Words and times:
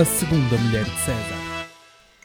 A 0.00 0.04
Segunda 0.06 0.56
Mulher 0.56 0.84
de 0.84 0.98
César. 0.98 1.68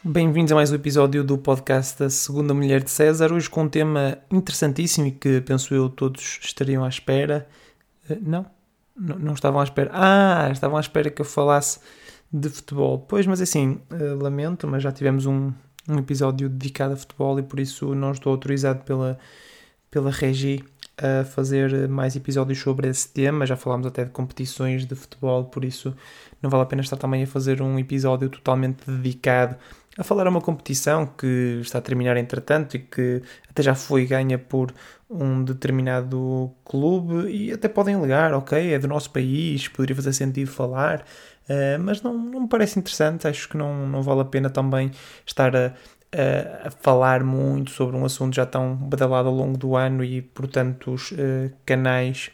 Bem-vindos 0.02 0.50
a 0.50 0.54
mais 0.54 0.72
um 0.72 0.76
episódio 0.76 1.22
do 1.22 1.36
podcast 1.36 1.98
da 1.98 2.08
Segunda 2.08 2.54
Mulher 2.54 2.82
de 2.82 2.90
César, 2.90 3.30
hoje 3.30 3.50
com 3.50 3.64
um 3.64 3.68
tema 3.68 4.16
interessantíssimo 4.30 5.08
e 5.08 5.12
que 5.12 5.42
penso 5.42 5.74
eu 5.74 5.90
todos 5.90 6.40
estariam 6.42 6.82
à 6.82 6.88
espera. 6.88 7.46
Uh, 8.08 8.16
não? 8.22 8.46
não? 8.96 9.34
Estavam 9.34 9.60
à 9.60 9.64
espera. 9.64 9.90
Ah, 9.92 10.48
estavam 10.50 10.78
à 10.78 10.80
espera 10.80 11.10
que 11.10 11.20
eu 11.20 11.26
falasse 11.26 11.78
de 12.32 12.48
futebol. 12.48 13.00
Pois, 13.00 13.26
mas 13.26 13.42
assim, 13.42 13.78
uh, 13.92 14.22
lamento, 14.22 14.66
mas 14.66 14.82
já 14.82 14.90
tivemos 14.90 15.26
um, 15.26 15.52
um 15.86 15.98
episódio 15.98 16.48
dedicado 16.48 16.94
a 16.94 16.96
futebol 16.96 17.38
e 17.38 17.42
por 17.42 17.60
isso 17.60 17.94
não 17.94 18.12
estou 18.12 18.32
autorizado 18.32 18.84
pela, 18.84 19.18
pela 19.90 20.10
Regi 20.10 20.64
a 20.96 21.24
fazer 21.24 21.88
mais 21.88 22.16
episódios 22.16 22.58
sobre 22.58 22.88
esse 22.88 23.08
tema. 23.08 23.46
Já 23.46 23.56
falámos 23.56 23.86
até 23.86 24.04
de 24.04 24.10
competições 24.10 24.86
de 24.86 24.94
futebol, 24.94 25.44
por 25.44 25.64
isso 25.64 25.94
não 26.42 26.50
vale 26.50 26.62
a 26.62 26.66
pena 26.66 26.82
estar 26.82 26.96
também 26.96 27.22
a 27.22 27.26
fazer 27.26 27.60
um 27.62 27.78
episódio 27.78 28.28
totalmente 28.28 28.90
dedicado 28.90 29.56
a 29.98 30.04
falar 30.04 30.26
a 30.26 30.30
uma 30.30 30.40
competição 30.40 31.06
que 31.06 31.58
está 31.62 31.78
a 31.78 31.80
terminar 31.80 32.16
entretanto 32.16 32.76
e 32.76 32.80
que 32.80 33.22
até 33.48 33.62
já 33.62 33.74
foi 33.74 34.04
ganha 34.06 34.38
por 34.38 34.72
um 35.08 35.42
determinado 35.42 36.52
clube 36.64 37.30
e 37.30 37.52
até 37.52 37.68
podem 37.68 38.00
ligar, 38.00 38.34
ok, 38.34 38.74
é 38.74 38.78
do 38.78 38.88
nosso 38.88 39.10
país, 39.10 39.68
poderia 39.68 39.96
fazer 39.96 40.12
sentido 40.12 40.50
falar, 40.50 41.00
uh, 41.48 41.80
mas 41.80 42.02
não, 42.02 42.12
não 42.12 42.40
me 42.42 42.48
parece 42.48 42.78
interessante, 42.78 43.26
acho 43.26 43.48
que 43.48 43.56
não, 43.56 43.86
não 43.86 44.02
vale 44.02 44.20
a 44.20 44.24
pena 44.24 44.50
também 44.50 44.90
estar 45.24 45.54
a, 45.56 45.72
a, 46.16 46.70
falar 46.70 47.22
muito 47.22 47.70
sobre 47.70 47.96
um 47.96 48.04
assunto 48.04 48.34
já 48.34 48.46
tão 48.46 48.74
badalado 48.74 49.28
ao 49.28 49.34
longo 49.34 49.58
do 49.58 49.76
ano 49.76 50.02
e 50.02 50.22
por 50.22 50.46
tantos 50.48 51.12
uh, 51.12 51.52
canais 51.64 52.30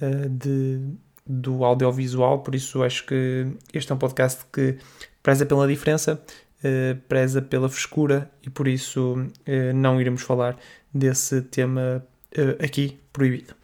uh, 0.00 0.28
de, 0.28 0.80
do 1.26 1.64
audiovisual, 1.64 2.40
por 2.40 2.54
isso 2.54 2.82
acho 2.82 3.06
que 3.06 3.46
este 3.72 3.92
é 3.92 3.94
um 3.94 3.98
podcast 3.98 4.44
que 4.52 4.76
preza 5.22 5.46
pela 5.46 5.68
diferença, 5.68 6.20
uh, 6.58 6.96
preza 7.08 7.40
pela 7.40 7.68
frescura 7.68 8.30
e 8.42 8.50
por 8.50 8.66
isso 8.66 9.16
não 9.74 10.00
iremos 10.00 10.22
falar 10.22 10.56
desse 10.92 11.42
tema 11.42 12.04
aqui 12.62 12.98
proibido. 13.12 13.54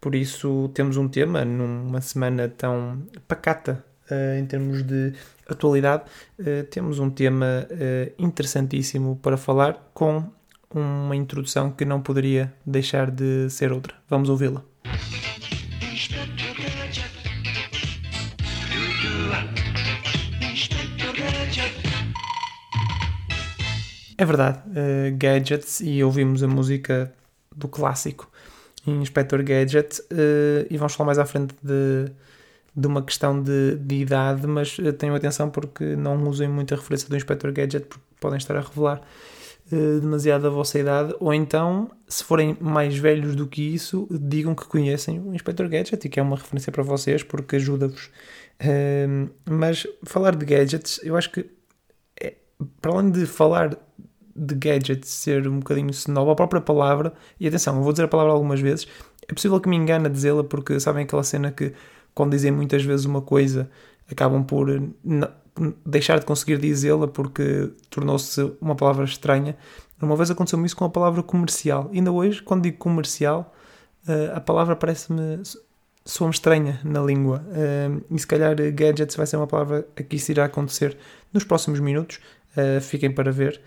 Por 0.00 0.14
isso 0.14 0.70
temos 0.74 0.96
um 0.96 1.08
tema 1.08 1.44
numa 1.44 2.00
semana 2.00 2.48
tão 2.48 3.02
pacata 3.28 3.84
em 4.38 4.46
termos 4.46 4.82
de 4.82 5.12
atualidade, 5.48 6.04
temos 6.70 6.98
um 6.98 7.10
tema 7.10 7.66
interessantíssimo 8.18 9.18
para 9.22 9.36
falar 9.36 9.90
com 9.92 10.24
uma 10.72 11.16
introdução 11.16 11.70
que 11.70 11.84
não 11.84 12.00
poderia 12.00 12.52
deixar 12.64 13.10
de 13.10 13.50
ser 13.50 13.72
outra. 13.72 13.94
Vamos 14.08 14.28
ouvi-la. 14.28 14.62
É 24.16 24.24
verdade, 24.26 24.58
uh, 24.68 25.16
Gadgets, 25.16 25.80
e 25.80 26.04
ouvimos 26.04 26.42
a 26.42 26.46
música 26.46 27.10
do 27.56 27.66
clássico 27.66 28.30
Inspector 28.86 29.42
Gadget, 29.42 29.98
uh, 30.02 30.66
e 30.68 30.76
vamos 30.76 30.94
falar 30.94 31.06
mais 31.06 31.18
à 31.18 31.24
frente 31.24 31.54
de, 31.62 32.12
de 32.74 32.86
uma 32.86 33.02
questão 33.02 33.42
de, 33.42 33.76
de 33.76 33.96
idade, 33.96 34.46
mas 34.46 34.78
uh, 34.78 34.92
tenham 34.92 35.14
atenção 35.14 35.50
porque 35.50 35.96
não 35.96 36.22
usem 36.28 36.48
muita 36.48 36.76
referência 36.76 37.08
do 37.08 37.16
Inspector 37.16 37.52
Gadget, 37.52 37.86
porque 37.86 38.04
podem 38.20 38.38
estar 38.38 38.56
a 38.56 38.60
revelar 38.60 39.00
uh, 39.72 40.00
demasiado 40.00 40.46
a 40.46 40.50
vossa 40.50 40.78
idade, 40.78 41.14
ou 41.18 41.34
então, 41.34 41.90
se 42.08 42.22
forem 42.22 42.56
mais 42.60 42.96
velhos 42.96 43.34
do 43.34 43.46
que 43.46 43.62
isso, 43.62 44.06
digam 44.10 44.54
que 44.54 44.66
conhecem 44.66 45.18
o 45.20 45.34
Inspector 45.34 45.68
Gadget 45.68 46.06
e 46.06 46.08
que 46.08 46.20
é 46.20 46.22
uma 46.22 46.36
referência 46.36 46.70
para 46.70 46.82
vocês, 46.82 47.22
porque 47.22 47.56
ajuda-vos. 47.56 48.10
mas 49.48 49.86
falar 50.04 50.36
de 50.36 50.44
gadgets, 50.46 51.00
eu 51.02 51.16
acho 51.16 51.30
que, 51.32 51.50
é, 52.20 52.34
para 52.80 52.92
além 52.92 53.10
de 53.10 53.26
falar 53.26 53.76
de 54.36 54.54
gadget 54.54 55.06
ser 55.06 55.46
um 55.48 55.58
bocadinho 55.58 55.90
snob, 55.90 56.30
a 56.30 56.34
própria 56.34 56.60
palavra, 56.60 57.12
e 57.38 57.46
atenção, 57.48 57.76
eu 57.76 57.82
vou 57.82 57.92
dizer 57.92 58.04
a 58.04 58.08
palavra 58.08 58.32
algumas 58.32 58.60
vezes, 58.60 58.86
é 59.28 59.34
possível 59.34 59.60
que 59.60 59.68
me 59.68 59.76
engane 59.76 60.06
a 60.06 60.08
dizê-la 60.08 60.42
porque 60.42 60.78
sabem 60.80 61.04
aquela 61.04 61.22
cena 61.22 61.52
que 61.52 61.72
quando 62.14 62.32
dizem 62.32 62.50
muitas 62.50 62.82
vezes 62.82 63.06
uma 63.06 63.22
coisa 63.22 63.70
acabam 64.10 64.42
por 64.44 64.68
deixar 65.84 66.18
de 66.18 66.26
conseguir 66.26 66.58
dizê-la 66.58 67.06
porque 67.08 67.70
tornou-se 67.88 68.40
uma 68.60 68.74
palavra 68.74 69.04
estranha. 69.04 69.56
Uma 70.00 70.16
vez 70.16 70.30
aconteceu-me 70.30 70.66
isso 70.66 70.76
com 70.76 70.84
a 70.84 70.90
palavra 70.90 71.22
comercial. 71.22 71.90
Ainda 71.92 72.10
hoje, 72.10 72.42
quando 72.42 72.62
digo 72.62 72.78
comercial, 72.78 73.54
eh, 74.08 74.32
a 74.34 74.40
palavra 74.40 74.74
parece-me 74.74 75.42
soa 76.04 76.30
estranha 76.30 76.80
na 76.82 77.02
língua. 77.02 77.44
Eh, 77.52 77.90
e 78.10 78.18
se 78.18 78.26
calhar 78.26 78.54
gadgets 78.72 79.14
vai 79.14 79.26
ser 79.26 79.36
uma 79.36 79.46
palavra 79.46 79.86
que 80.08 80.16
isso 80.16 80.30
irá 80.30 80.46
acontecer 80.46 80.96
nos 81.32 81.44
próximos 81.44 81.80
minutos. 81.80 82.18
Uh, 82.56 82.80
fiquem 82.80 83.12
para 83.12 83.30
ver, 83.30 83.60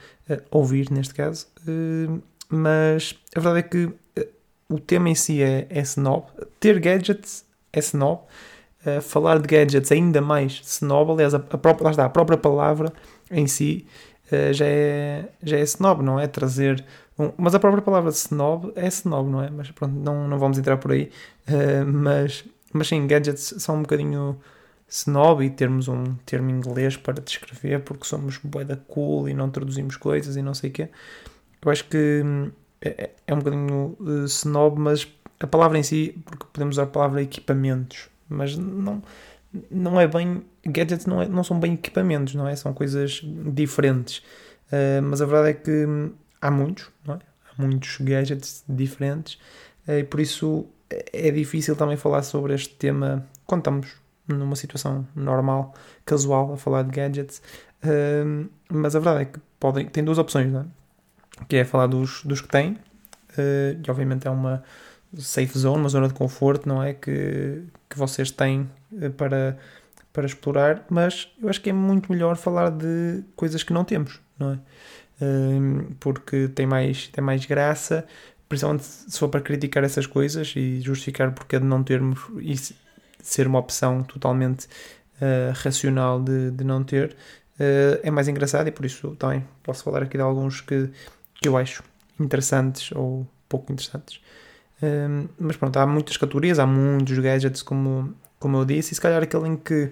ouvir 0.52 0.92
neste 0.92 1.14
caso. 1.14 1.48
Mas 2.50 3.16
a 3.34 3.40
verdade 3.40 3.60
é 3.60 3.70
que 3.70 3.94
o 4.68 4.78
tema 4.78 5.10
em 5.10 5.16
si 5.16 5.42
é, 5.42 5.66
é 5.70 5.80
snob. 5.81 6.25
Ter 6.60 6.80
gadgets 6.80 7.46
é 7.73 7.79
snob. 7.79 8.22
falar 9.01 9.39
de 9.39 9.47
gadgets 9.47 9.91
ainda 9.91 10.22
mais 10.22 10.61
snob. 10.63 11.11
Aliás, 11.11 11.34
a, 11.34 11.38
a, 11.38 11.57
própria, 11.57 11.85
lá 11.85 11.91
está, 11.91 12.06
a 12.06 12.09
própria 12.09 12.38
palavra 12.38 12.94
em 13.31 13.47
si 13.47 13.88
já, 14.53 14.66
é, 14.66 15.25
já 15.41 15.57
é 15.57 15.61
snob, 15.61 16.03
não 16.03 16.19
é? 16.19 16.28
Trazer. 16.28 16.85
Um, 17.17 17.31
mas 17.38 17.53
a 17.56 17.59
própria 17.59 17.81
palavra 17.81 18.09
snob 18.12 18.72
é 18.75 18.88
snob, 18.88 19.29
não 19.29 19.44
é? 19.44 19.50
Mas 19.50 19.72
pronto, 19.72 19.94
não, 19.94 20.28
não 20.28 20.38
vamos 20.39 20.57
entrar 20.57 20.78
por 20.78 20.91
aí. 20.91 21.12
mas, 21.85 22.45
mas 22.72 22.88
sim, 22.88 23.06
gadgets 23.07 23.56
são 23.57 23.78
um 23.78 23.81
bocadinho 23.81 24.39
snob 24.94 25.44
e 25.44 25.50
termos 25.50 25.88
um 25.88 26.16
termo 26.25 26.51
inglês 26.51 26.95
para 26.95 27.19
descrever 27.19 27.79
porque 27.79 28.06
somos 28.06 28.38
boeda 28.38 28.78
cool 28.88 29.28
e 29.28 29.33
não 29.33 29.50
traduzimos 29.50 29.97
coisas 29.97 30.35
e 30.35 30.41
não 30.41 30.53
sei 30.53 30.69
o 30.69 30.73
quê. 30.73 30.89
Eu 31.63 31.72
acho 31.72 31.85
que 31.85 32.22
hum, 32.23 32.51
é, 32.79 32.89
é, 32.89 33.12
é 33.25 33.33
um 33.33 33.39
bocadinho 33.39 33.97
uh, 34.00 34.25
snob, 34.25 34.79
mas 34.79 35.07
a 35.44 35.48
palavra 35.48 35.78
em 35.78 35.84
si, 35.84 36.16
porque 36.26 36.46
podemos 36.52 36.76
usar 36.76 36.84
a 36.84 36.88
palavra 36.88 37.22
equipamentos, 37.22 38.09
mas 38.30 38.58
não, 38.58 39.02
não 39.70 40.00
é 40.00 40.08
bem. 40.08 40.44
Gadgets 40.66 41.06
não, 41.06 41.22
é, 41.22 41.28
não 41.28 41.44
são 41.44 41.59
bem 41.59 41.74
equipamentos, 41.74 42.34
não 42.34 42.48
é? 42.48 42.56
São 42.56 42.74
coisas 42.74 43.22
diferentes. 43.24 44.20
Uh, 44.68 45.02
mas 45.04 45.22
a 45.22 45.26
verdade 45.26 45.50
é 45.50 45.54
que 45.54 45.86
há 46.42 46.50
muitos, 46.50 46.90
não 47.06 47.16
é? 47.16 47.20
Há 47.52 47.62
muitos 47.62 47.98
gadgets 48.00 48.64
diferentes 48.68 49.36
uh, 49.88 50.00
e 50.00 50.04
por 50.04 50.20
isso 50.20 50.66
é 51.12 51.30
difícil 51.30 51.75
também 51.75 51.98
falar 51.98 52.24
sobre 52.24 52.54
este 52.54 52.74
tema 52.75 53.28
quando 53.46 53.62
estamos 53.62 53.88
numa 54.28 54.56
situação 54.56 55.06
normal, 55.16 55.74
casual, 56.06 56.54
a 56.54 56.58
falar 56.58 56.84
de 56.84 56.92
gadgets. 56.92 57.42
Uh, 57.84 58.50
mas 58.70 58.96
a 58.96 59.00
verdade 59.00 59.24
é 59.24 59.25
que 59.25 59.40
podem, 59.60 59.86
tem 59.88 60.04
duas 60.04 60.18
opções, 60.18 60.52
não 60.52 60.62
é? 60.62 60.66
que 61.48 61.58
é 61.58 61.66
falar 61.66 61.88
dos, 61.88 62.24
dos 62.24 62.42
que 62.42 62.48
têm, 62.48 62.72
uh, 62.72 63.81
e 63.86 63.92
obviamente 63.92 64.28
é 64.28 64.31
uma 64.31 64.64
safe 65.18 65.57
zone, 65.57 65.79
uma 65.79 65.90
zona 65.90 66.07
de 66.07 66.13
conforto, 66.13 66.68
não 66.68 66.81
é? 66.81 66.94
Que, 66.94 67.63
que 67.90 67.97
vocês 67.97 68.31
têm 68.31 68.69
uh, 68.91 69.09
para, 69.12 69.57
para 70.12 70.25
explorar, 70.25 70.85
mas 70.90 71.29
eu 71.41 71.50
acho 71.50 71.62
que 71.62 71.69
é 71.69 71.74
muito 71.74 72.12
melhor 72.12 72.35
falar 72.35 72.69
de 72.69 73.24
coisas 73.35 73.63
que 73.63 73.74
não 73.74 73.84
temos, 73.84 74.19
não 74.38 74.53
é? 74.53 74.59
porque 76.01 76.50
tem 76.50 76.66
mais, 76.66 77.07
tem 77.07 77.24
mais 77.24 77.46
graça, 77.46 78.06
principalmente 78.50 78.84
se 78.84 79.18
for 79.18 79.29
para 79.29 79.41
criticar 79.41 79.84
essas 79.84 80.06
coisas 80.06 80.53
e 80.56 80.81
justificar 80.81 81.31
porque 81.31 81.56
é 81.56 81.59
de 81.59 81.66
não 81.66 81.84
termos 81.84 82.19
ser 83.22 83.47
uma 83.47 83.57
opção 83.57 84.03
totalmente 84.03 84.66
uh, 84.66 85.53
racional 85.56 86.22
de, 86.22 86.51
de 86.51 86.63
não 86.63 86.84
ter, 86.84 87.16
uh, 87.59 88.00
é 88.03 88.12
mais 88.12 88.28
engraçado 88.28 88.68
e 88.68 88.72
por 88.72 88.85
isso 88.85 89.16
também 89.16 89.44
posso 89.63 89.83
falar 89.83 90.04
aqui 90.04 90.18
de 90.18 90.24
alguns 90.24 90.62
que, 90.62 90.89
que 91.42 91.48
eu 91.48 91.57
acho 91.57 91.83
interessantes 92.19 92.92
ou 92.92 93.25
pouco 93.48 93.71
interessantes. 93.71 94.19
Uh, 94.83 95.30
mas 95.39 95.56
pronto, 95.56 95.77
há 95.77 95.88
muitas 95.88 96.18
categorias, 96.18 96.59
há 96.59 96.65
muitos 96.65 97.18
gadgets, 97.19 97.62
como, 97.62 98.13
como 98.39 98.57
eu 98.57 98.65
disse, 98.65 98.91
e 98.91 98.95
se 98.95 99.01
calhar 99.01 99.24
aquele 99.24 99.47
em 99.47 99.56
que 99.56 99.89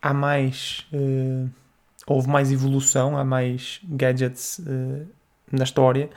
há 0.00 0.14
mais. 0.14 0.86
houve 2.06 2.28
mais 2.28 2.52
evolução, 2.52 3.16
há 3.16 3.24
mais 3.24 3.80
gadgets 3.84 4.60
na 5.50 5.64
história 5.64 6.10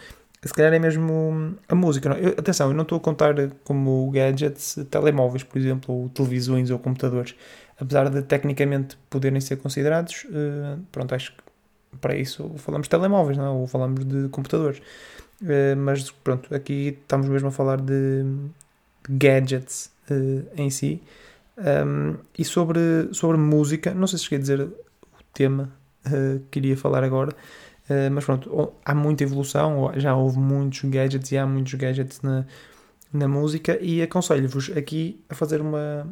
se 0.48 0.54
calhar 0.54 0.74
é 0.74 0.80
mesmo 0.80 1.56
a 1.68 1.76
música. 1.76 2.10
Eu, 2.10 2.32
atenção, 2.38 2.70
eu 2.70 2.74
não 2.74 2.84
estou 2.84 2.98
a 2.98 3.02
contar 3.02 3.36
como 3.64 4.10
gadgets 4.12 4.78
telemóveis, 4.90 5.44
por 5.44 5.58
exemplo, 5.58 5.94
ou 5.94 6.10
televisões 6.10 6.70
ou 6.70 6.80
computadores. 6.80 7.36
Apesar 7.80 8.10
de 8.10 8.22
tecnicamente 8.22 8.98
poderem 9.10 9.40
ser 9.42 9.58
considerados, 9.58 10.26
uh, 10.26 10.80
pronto, 10.92 11.14
acho 11.14 11.32
que 11.32 11.44
para 12.00 12.16
isso 12.16 12.52
falamos 12.58 12.86
de 12.86 12.90
telemóveis, 12.90 13.38
não? 13.38 13.46
É? 13.46 13.50
ou 13.50 13.68
falamos 13.68 14.06
de 14.06 14.30
computadores. 14.30 14.82
Uh, 15.42 15.76
mas 15.78 16.10
pronto, 16.12 16.54
aqui 16.54 16.98
estamos 17.02 17.28
mesmo 17.28 17.50
a 17.50 17.52
falar 17.52 17.80
de, 17.80 18.26
gadgets 19.10 19.92
uh, 20.10 20.46
em 20.56 20.70
si. 20.70 21.02
Um, 21.58 22.16
e 22.38 22.46
sobre, 22.46 22.80
sobre 23.12 23.38
música, 23.38 23.94
não 23.94 24.08
sei 24.08 24.20
se 24.20 24.26
cheguei 24.26 24.38
a 24.38 24.42
dizer 24.42 24.62
o 24.62 25.24
tema 25.34 25.72
que 26.52 26.60
iria 26.60 26.78
falar 26.78 27.04
agora. 27.04 27.36
Eh, 27.90 28.10
mas 28.10 28.26
pronto, 28.26 28.74
há 28.84 28.94
muita 28.94 29.24
evolução, 29.24 29.92
já 29.96 30.16
houve 30.16 30.40
muitos 30.40 30.82
gadgets 30.84 31.32
e 31.32 31.38
há 31.38 31.46
muitos 31.46 31.74
gadgets 31.76 32.22
na, 32.22 32.46
na 33.14 33.28
música 33.28 33.78
e 33.82 34.02
aconselho-vos 34.02 34.72
aqui 34.76 35.24
a 35.30 35.36
fazer 35.36 35.62
uma, 35.62 36.08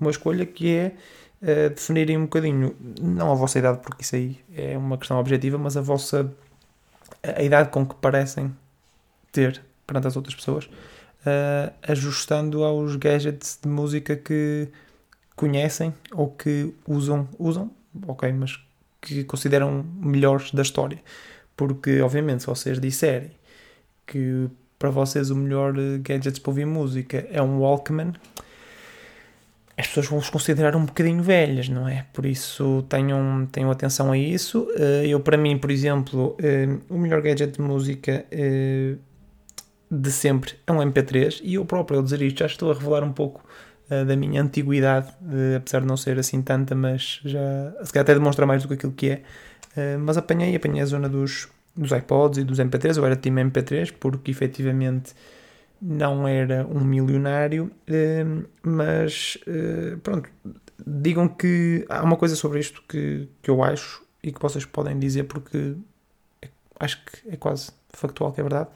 uma 0.00 0.10
escolha 0.10 0.46
que 0.46 0.70
é 0.70 0.94
uh, 1.42 1.70
definirem 1.70 2.16
um 2.18 2.22
bocadinho, 2.22 2.74
não 3.00 3.32
a 3.32 3.34
vossa 3.34 3.58
idade, 3.58 3.80
porque 3.82 4.02
isso 4.02 4.14
aí 4.16 4.38
é 4.54 4.78
uma 4.78 4.96
questão 4.98 5.18
objetiva, 5.18 5.58
mas 5.58 5.76
a 5.76 5.80
vossa 5.80 6.32
a 7.36 7.42
idade 7.42 7.70
com 7.70 7.86
que 7.86 7.94
parecem 7.96 8.54
ter 9.32 9.62
perante 9.86 10.06
as 10.06 10.16
outras 10.16 10.34
pessoas, 10.34 10.64
uh, 10.66 11.72
ajustando 11.82 12.62
aos 12.64 12.96
gadgets 12.96 13.58
de 13.62 13.68
música 13.68 14.16
que 14.16 14.68
conhecem 15.34 15.94
ou 16.12 16.30
que 16.30 16.74
usam, 16.86 17.28
usam, 17.38 17.70
ok, 18.06 18.30
mas 18.32 18.58
que 19.00 19.24
consideram 19.24 19.84
melhores 19.96 20.52
da 20.52 20.62
história. 20.62 20.98
Porque, 21.56 22.00
obviamente, 22.00 22.40
se 22.40 22.46
vocês 22.46 22.80
disserem 22.80 23.30
que 24.06 24.48
para 24.78 24.90
vocês 24.90 25.30
o 25.30 25.36
melhor 25.36 25.74
gadget 26.00 26.40
para 26.40 26.50
ouvir 26.50 26.66
música 26.66 27.26
é 27.30 27.42
um 27.42 27.60
Walkman, 27.60 28.12
as 29.78 29.86
pessoas 29.86 30.08
vão 30.08 30.18
vos 30.18 30.28
considerar 30.28 30.74
um 30.74 30.84
bocadinho 30.84 31.22
velhas, 31.22 31.68
não 31.68 31.86
é? 31.88 32.04
Por 32.12 32.26
isso 32.26 32.84
tenham, 32.88 33.46
tenham 33.46 33.70
atenção 33.70 34.10
a 34.10 34.18
isso. 34.18 34.66
Eh, 34.76 35.06
eu, 35.06 35.20
para 35.20 35.36
mim, 35.36 35.56
por 35.56 35.70
exemplo, 35.70 36.36
eh, 36.42 36.68
o 36.88 36.98
melhor 36.98 37.22
gadget 37.22 37.52
de 37.52 37.60
música 37.60 38.26
eh, 38.28 38.96
de 39.88 40.10
sempre 40.10 40.54
é 40.66 40.72
um 40.72 40.78
MP3 40.78 41.40
e 41.44 41.54
eu 41.54 41.64
próprio, 41.64 41.98
ao 41.98 42.02
dizer 42.02 42.20
isto, 42.22 42.40
já 42.40 42.46
estou 42.46 42.72
a 42.72 42.74
revelar 42.74 43.04
um 43.04 43.12
pouco 43.12 43.46
da 44.06 44.14
minha 44.14 44.42
antiguidade, 44.42 45.08
apesar 45.56 45.80
de 45.80 45.86
não 45.86 45.96
ser 45.96 46.18
assim 46.18 46.42
tanta, 46.42 46.74
mas 46.74 47.22
já 47.24 47.72
se 47.82 47.90
calhar 47.90 48.02
até 48.02 48.12
demonstra 48.12 48.44
mais 48.44 48.60
do 48.60 48.68
que 48.68 48.74
aquilo 48.74 48.92
que 48.92 49.08
é. 49.08 49.96
mas 49.96 50.18
apanhei, 50.18 50.54
apanhei 50.54 50.82
a 50.82 50.84
zona 50.84 51.08
dos, 51.08 51.48
dos 51.74 51.90
iPods 51.90 52.38
e 52.38 52.44
dos 52.44 52.58
MP3, 52.58 52.98
eu 52.98 53.06
era 53.06 53.16
time 53.16 53.42
MP3 53.44 53.94
porque 53.98 54.30
efetivamente 54.30 55.14
não 55.80 56.26
era 56.26 56.66
um 56.66 56.80
milionário, 56.80 57.70
ehm, 57.86 58.44
mas 58.62 59.38
eh, 59.46 59.96
pronto, 60.02 60.28
digam 60.86 61.28
que 61.28 61.84
há 61.88 62.02
uma 62.02 62.16
coisa 62.16 62.34
sobre 62.36 62.58
isto 62.60 62.82
que, 62.88 63.28
que 63.42 63.50
eu 63.50 63.62
acho 63.62 64.02
e 64.22 64.32
que 64.32 64.40
vocês 64.40 64.64
podem 64.64 64.98
dizer 64.98 65.24
porque 65.24 65.76
é, 66.42 66.48
acho 66.80 67.04
que 67.04 67.28
é 67.28 67.36
quase 67.36 67.70
factual 67.90 68.32
que 68.32 68.40
é 68.40 68.42
verdade. 68.42 68.68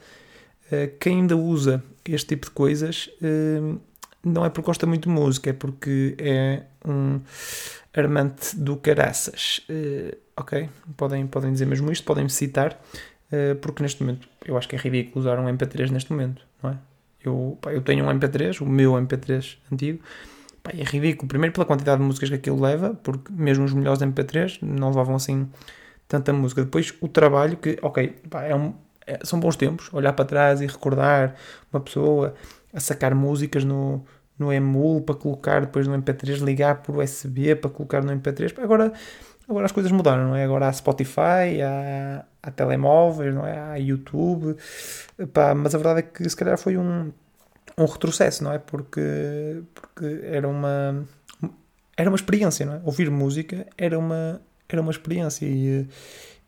Eh, 0.71 0.87
quem 0.99 1.21
ainda 1.21 1.35
usa 1.35 1.83
este 2.05 2.29
tipo 2.29 2.47
de 2.47 2.51
coisas 2.51 3.09
não 4.25 4.45
é 4.45 4.49
porque 4.49 4.65
gosta 4.65 4.85
muito 4.85 5.09
de 5.09 5.09
música, 5.09 5.49
é 5.49 5.53
porque 5.53 6.15
é 6.17 6.63
um 6.85 7.19
armante 7.93 8.55
do 8.57 8.77
caraças. 8.77 9.61
Eh, 9.69 10.17
ok? 10.37 10.69
Podem, 10.97 11.27
podem 11.27 11.51
dizer 11.51 11.65
mesmo 11.65 11.91
isto, 11.91 12.05
podem 12.05 12.23
me 12.23 12.29
citar, 12.29 12.79
porque 13.61 13.81
neste 13.81 14.01
momento 14.03 14.27
eu 14.45 14.55
acho 14.57 14.67
que 14.67 14.75
é 14.75 14.79
ridículo 14.79 15.21
usar 15.21 15.39
um 15.39 15.45
MP3 15.45 15.89
neste 15.89 16.11
momento, 16.11 16.45
não 16.61 16.71
é? 16.71 16.77
Eu, 17.23 17.57
pá, 17.61 17.73
eu 17.73 17.81
tenho 17.81 18.05
um 18.05 18.09
MP3, 18.09 18.61
o 18.61 18.65
meu 18.65 18.93
MP3 18.93 19.57
antigo, 19.71 19.99
pá, 20.61 20.71
é 20.77 20.83
ridículo. 20.83 21.27
Primeiro 21.27 21.53
pela 21.53 21.65
quantidade 21.65 21.99
de 21.99 22.05
músicas 22.05 22.29
que 22.29 22.35
aquilo 22.35 22.61
leva, 22.61 22.93
porque 23.03 23.31
mesmo 23.31 23.65
os 23.65 23.73
melhores 23.73 24.01
MP3 24.01 24.59
não 24.61 24.89
levavam 24.89 25.15
assim 25.15 25.47
tanta 26.07 26.33
música. 26.33 26.63
Depois 26.63 26.93
o 27.01 27.07
trabalho, 27.07 27.57
que, 27.57 27.77
ok, 27.81 28.15
pá, 28.29 28.43
é 28.43 28.55
um, 28.55 28.73
é, 29.05 29.19
são 29.23 29.39
bons 29.39 29.55
tempos, 29.55 29.89
olhar 29.93 30.13
para 30.13 30.25
trás 30.25 30.61
e 30.61 30.65
recordar 30.65 31.35
uma 31.71 31.79
pessoa 31.79 32.33
a 32.73 32.79
sacar 32.79 33.13
músicas 33.13 33.63
no, 33.63 34.03
no 34.37 34.51
emul 34.51 35.01
para 35.01 35.15
colocar 35.15 35.61
depois 35.61 35.87
no 35.87 35.97
MP3, 35.97 36.43
ligar 36.43 36.81
por 36.81 36.97
USB 36.97 37.55
para 37.55 37.69
colocar 37.69 38.03
no 38.03 38.11
MP3. 38.11 38.53
Agora, 38.61 38.93
agora 39.47 39.65
as 39.65 39.71
coisas 39.71 39.91
mudaram, 39.91 40.29
não 40.29 40.35
é? 40.35 40.43
Agora 40.43 40.67
há 40.67 40.73
Spotify, 40.73 41.61
há, 41.63 42.25
há 42.41 42.51
telemóveis, 42.51 43.33
não 43.33 43.45
é? 43.45 43.59
Há 43.59 43.75
YouTube, 43.75 44.55
Pá, 45.33 45.53
mas 45.53 45.75
a 45.75 45.77
verdade 45.77 45.99
é 45.99 46.03
que 46.03 46.27
se 46.29 46.35
calhar 46.35 46.57
foi 46.57 46.77
um, 46.77 47.11
um 47.77 47.85
retrocesso, 47.85 48.43
não 48.43 48.53
é? 48.53 48.59
Porque, 48.59 49.61
porque 49.73 50.21
era 50.23 50.47
uma 50.47 51.05
era 51.95 52.09
uma 52.09 52.15
experiência, 52.15 52.65
não 52.65 52.73
é? 52.75 52.81
Ouvir 52.83 53.09
música 53.09 53.67
era 53.77 53.97
uma 53.97 54.41
era 54.67 54.81
uma 54.81 54.91
experiência 54.91 55.45
e, 55.45 55.87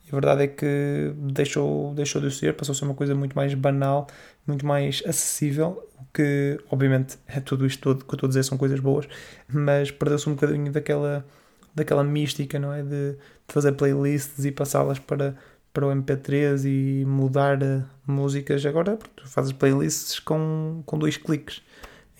e 0.05 0.09
a 0.09 0.11
verdade 0.11 0.43
é 0.43 0.47
que 0.47 1.13
deixou 1.15 1.93
deixou 1.93 2.21
de 2.21 2.31
ser, 2.31 2.55
passou 2.55 2.73
a 2.73 2.75
ser 2.75 2.85
uma 2.85 2.95
coisa 2.95 3.13
muito 3.15 3.35
mais 3.35 3.53
banal, 3.53 4.07
muito 4.47 4.65
mais 4.65 5.03
acessível, 5.05 5.87
que 6.13 6.59
obviamente 6.71 7.17
é 7.27 7.39
tudo 7.39 7.65
isto 7.65 7.81
todo 7.81 8.05
que 8.05 8.11
eu 8.11 8.15
estou 8.15 8.27
a 8.27 8.29
dizer 8.29 8.43
são 8.43 8.57
coisas 8.57 8.79
boas, 8.79 9.07
mas 9.47 9.91
perdeu-se 9.91 10.29
um 10.29 10.33
bocadinho 10.35 10.71
daquela 10.71 11.25
daquela 11.75 12.03
mística, 12.03 12.57
não 12.57 12.73
é? 12.73 12.81
De, 12.81 13.11
de 13.11 13.17
fazer 13.53 13.73
playlists 13.73 14.45
e 14.45 14.51
passá-las 14.51 14.97
para 14.97 15.35
para 15.75 15.87
o 15.87 15.91
MP3 15.91 16.63
e 16.65 17.05
mudar 17.05 17.61
eh, 17.61 17.83
músicas. 18.07 18.65
Agora 18.65 18.97
tu 19.13 19.27
fazes 19.27 19.51
playlists 19.51 20.21
com, 20.21 20.81
com 20.85 20.97
dois 20.97 21.17
cliques. 21.17 21.61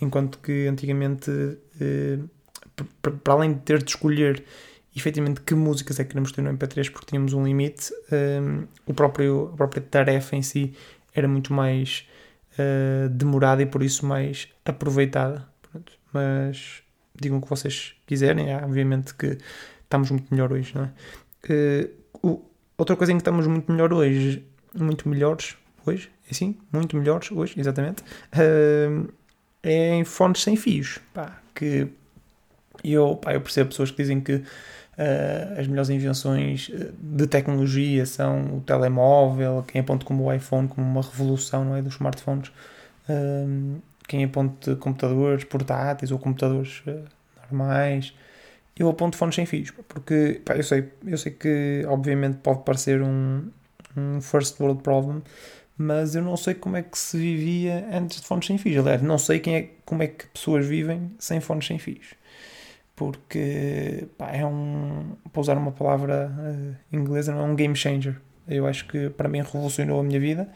Enquanto 0.02 0.40
que 0.40 0.68
antigamente, 0.68 1.32
eh, 1.80 2.20
para 3.02 3.34
além 3.34 3.54
de 3.54 3.62
ter 3.62 3.82
de 3.82 3.90
escolher 3.90 4.44
efetivamente 4.94 5.40
que 5.40 5.56
músicas 5.56 6.00
é 6.02 6.04
que 6.04 6.10
queremos 6.10 6.34
ter 6.34 6.42
no 6.42 6.52
MP3 6.52 6.92
porque 6.92 7.06
tínhamos 7.08 7.32
um 7.32 7.46
limite, 7.46 7.94
eh, 8.12 8.42
o 8.86 8.94
próprio, 8.94 9.52
a 9.54 9.56
própria 9.56 9.82
tarefa 9.82 10.36
em 10.36 10.42
si 10.42 10.74
era 11.14 11.28
muito 11.30 11.54
mais 11.54 12.06
uh, 12.60 13.08
demorada 13.08 13.62
e 13.62 13.66
por 13.66 13.82
isso 13.82 14.06
mais 14.06 14.50
aproveitada. 14.66 15.48
Pronto. 15.72 15.94
Mas 16.12 16.84
digam 17.20 17.38
o 17.38 17.42
que 17.42 17.50
vocês 17.50 17.96
quiserem, 18.06 18.52
é, 18.52 18.58
obviamente 18.58 19.14
que 19.14 19.38
estamos 19.84 20.12
muito 20.12 20.34
melhor 20.34 20.52
hoje, 20.52 20.74
não 20.76 20.84
é? 20.84 20.92
Uh, 21.48 22.28
o, 22.28 22.56
Outra 22.78 22.96
coisa 22.96 23.14
em 23.14 23.16
que 23.16 23.22
estamos 23.22 23.48
muito 23.48 23.72
melhor 23.72 23.94
hoje, 23.94 24.46
muito 24.74 25.08
melhores 25.08 25.56
hoje, 25.86 26.10
assim, 26.30 26.58
muito 26.74 26.98
melhores 26.98 27.32
hoje, 27.32 27.58
exatamente, 27.58 28.04
uh, 28.04 29.14
é 29.64 29.96
em 29.96 30.04
fones 30.04 30.44
sem 30.44 30.58
fios, 30.58 31.00
pá, 31.14 31.40
que 31.54 31.88
eu, 32.84 33.16
pá, 33.16 33.34
eu 33.34 33.40
percebo 33.40 33.70
pessoas 33.70 33.92
que 33.92 33.98
dizem 33.98 34.20
que 34.20 34.34
uh, 34.36 34.44
as 35.58 35.68
melhores 35.68 35.90
invenções 35.90 36.70
de 37.00 37.28
tecnologia 37.28 38.06
são 38.06 38.58
o 38.58 38.62
telemóvel, 38.62 39.64
quem 39.66 39.80
aponta 39.80 40.06
como 40.06 40.26
o 40.26 40.34
iPhone 40.34 40.68
como 40.68 40.86
uma 40.86 41.02
revolução, 41.02 41.64
não 41.64 41.78
é, 41.78 41.82
dos 41.82 41.94
smartphones, 41.94 42.50
uh, 43.08 43.82
quem 44.08 44.24
aponta 44.24 44.76
computadores 44.76 45.44
portáteis 45.44 46.12
ou 46.12 46.20
computadores 46.20 46.84
normais, 47.44 48.14
eu 48.78 48.90
aponto 48.90 49.18
fones 49.18 49.36
sem 49.36 49.46
fios, 49.46 49.72
porque 49.88 50.42
pá, 50.44 50.56
eu, 50.56 50.64
sei, 50.64 50.92
eu 51.06 51.18
sei 51.18 51.32
que 51.32 51.86
obviamente 51.88 52.38
pode 52.38 52.64
parecer 52.64 53.02
um, 53.02 53.50
um 53.96 54.22
first 54.22 54.60
world 54.60 54.82
problem, 54.84 55.22
mas 55.78 56.16
eu 56.16 56.22
não 56.22 56.38
sei 56.38 56.54
como 56.54 56.78
é 56.78 56.82
que 56.84 56.98
se 56.98 57.18
vivia 57.18 57.88
antes 57.92 58.22
de 58.22 58.28
fones 58.28 58.46
sem 58.46 58.58
fios. 58.58 58.78
Aliás, 58.78 59.02
não 59.02 59.18
sei 59.18 59.40
quem 59.40 59.56
é, 59.56 59.70
como 59.86 60.04
é 60.04 60.08
que 60.08 60.28
pessoas 60.28 60.66
vivem 60.66 61.12
sem 61.20 61.40
fones 61.42 61.68
sem 61.68 61.78
fios. 61.80 62.16
Porque 62.96 64.08
pá, 64.18 64.32
é 64.32 64.46
um. 64.46 65.16
Para 65.32 65.42
usar 65.42 65.58
uma 65.58 65.72
palavra 65.72 66.32
uh, 66.32 66.96
inglesa, 66.96 67.34
não 67.34 67.42
é 67.42 67.44
um 67.44 67.56
game 67.56 67.76
changer. 67.76 68.22
Eu 68.48 68.66
acho 68.68 68.88
que 68.88 69.10
para 69.10 69.28
mim 69.28 69.40
revolucionou 69.42 70.00
a 70.00 70.04
minha 70.04 70.20
vida. 70.20 70.50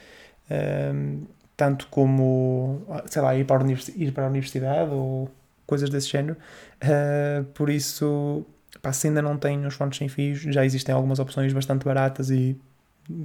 Uh, 0.50 1.28
tanto 1.60 1.88
como, 1.88 2.82
sei 3.08 3.22
lá, 3.22 3.36
ir 3.36 3.44
para, 3.44 3.62
a 3.62 3.68
ir 3.98 4.14
para 4.14 4.24
a 4.24 4.30
universidade 4.30 4.92
ou 4.92 5.30
coisas 5.68 5.90
desse 5.90 6.08
género. 6.08 6.38
Uh, 6.82 7.44
por 7.54 7.70
isso, 7.70 8.46
pá, 8.82 8.94
se 8.94 9.10
ainda 9.10 9.22
não 9.22 9.36
têm 9.38 9.66
os 9.66 9.74
fones 9.74 9.98
sem 9.98 10.08
fios, 10.08 10.40
já 10.40 10.64
existem 10.64 10.96
algumas 10.96 11.20
opções 11.20 11.52
bastante 11.52 11.84
baratas 11.84 12.30
e 12.30 12.58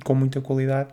com 0.03 0.17
muita 0.17 0.41
qualidade. 0.41 0.89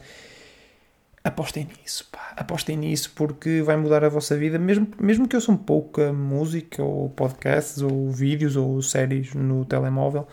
Apostem 1.24 1.68
nisso, 1.82 2.08
pá. 2.12 2.34
apostem 2.38 2.78
nisso 2.78 3.12
porque 3.16 3.64
vai 3.64 3.76
mudar 3.76 4.04
a 4.04 4.10
vossa 4.10 4.38
vida, 4.38 4.60
mesmo, 4.60 4.88
mesmo 5.00 5.28
que 5.28 5.36
eu 5.36 5.42
sou 5.42 5.58
pouca 5.58 6.14
música 6.14 6.84
ou 6.84 7.10
podcasts 7.10 7.82
ou 7.82 8.12
vídeos 8.12 8.56
ou 8.56 8.80
séries 8.84 9.34
no 9.34 9.66
telemóvel, 9.66 10.28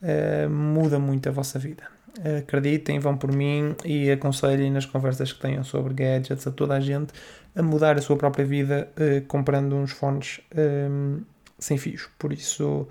uh, 0.00 0.48
muda 0.48 0.98
muito 0.98 1.28
a 1.28 1.32
vossa 1.32 1.58
vida. 1.58 1.95
Acreditem, 2.38 2.98
vão 2.98 3.16
por 3.16 3.32
mim 3.32 3.74
e 3.84 4.10
aconselhem 4.10 4.70
nas 4.70 4.86
conversas 4.86 5.32
que 5.32 5.40
tenham 5.40 5.62
sobre 5.62 5.92
gadgets 5.94 6.46
a 6.46 6.50
toda 6.50 6.74
a 6.74 6.80
gente 6.80 7.12
a 7.54 7.62
mudar 7.62 7.96
a 7.96 8.02
sua 8.02 8.16
própria 8.16 8.44
vida 8.44 8.88
uh, 8.96 9.24
comprando 9.26 9.74
uns 9.74 9.90
fones 9.92 10.40
ehm, 10.54 11.20
sem 11.58 11.78
fios. 11.78 12.08
Por 12.18 12.32
isso, 12.32 12.86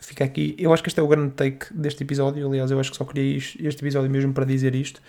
fica 0.00 0.24
aqui. 0.24 0.56
Eu 0.58 0.72
acho 0.72 0.82
que 0.82 0.88
este 0.88 0.98
é 0.98 1.02
o 1.02 1.08
grande 1.08 1.32
take 1.32 1.66
deste 1.72 2.02
episódio. 2.02 2.46
Aliás, 2.46 2.70
eu 2.70 2.80
acho 2.80 2.90
que 2.90 2.96
só 2.96 3.04
queria 3.04 3.36
este 3.36 3.82
episódio 3.82 4.10
mesmo 4.10 4.32
para 4.32 4.44
dizer 4.44 4.74
isto, 4.74 5.00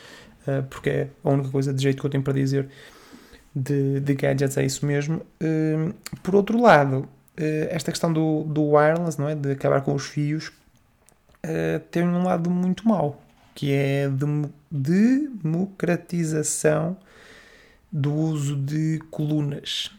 uh, 0.48 0.64
porque 0.70 0.90
é 0.90 1.08
a 1.24 1.30
única 1.30 1.50
coisa 1.50 1.74
de 1.74 1.82
jeito 1.82 2.00
que 2.02 2.06
eu 2.06 2.10
tenho 2.10 2.24
para 2.24 2.34
dizer 2.34 2.68
de, 3.56 4.00
de 4.00 4.14
gadgets, 4.16 4.58
é 4.58 4.66
isso 4.66 4.86
mesmo. 4.86 5.22
Uh, 5.42 5.94
por 6.22 6.36
outro 6.36 6.62
lado, 6.62 7.00
uh, 7.00 7.08
esta 7.70 7.92
questão 7.92 8.12
do, 8.12 8.44
do 8.44 8.64
wireless, 8.64 9.20
não 9.20 9.30
é? 9.30 9.36
de 9.36 9.52
acabar 9.52 9.82
com 9.82 9.94
os 9.94 10.06
fios, 10.06 10.52
tem 11.90 12.04
um 12.04 12.24
lado 12.24 12.50
muito 12.50 12.88
mau, 12.88 13.22
que 13.56 13.74
é 13.74 14.06
a 14.06 14.12
democratização 14.72 16.96
do 17.92 18.14
uso 18.14 18.56
de 18.56 19.00
colunas. 19.12 19.92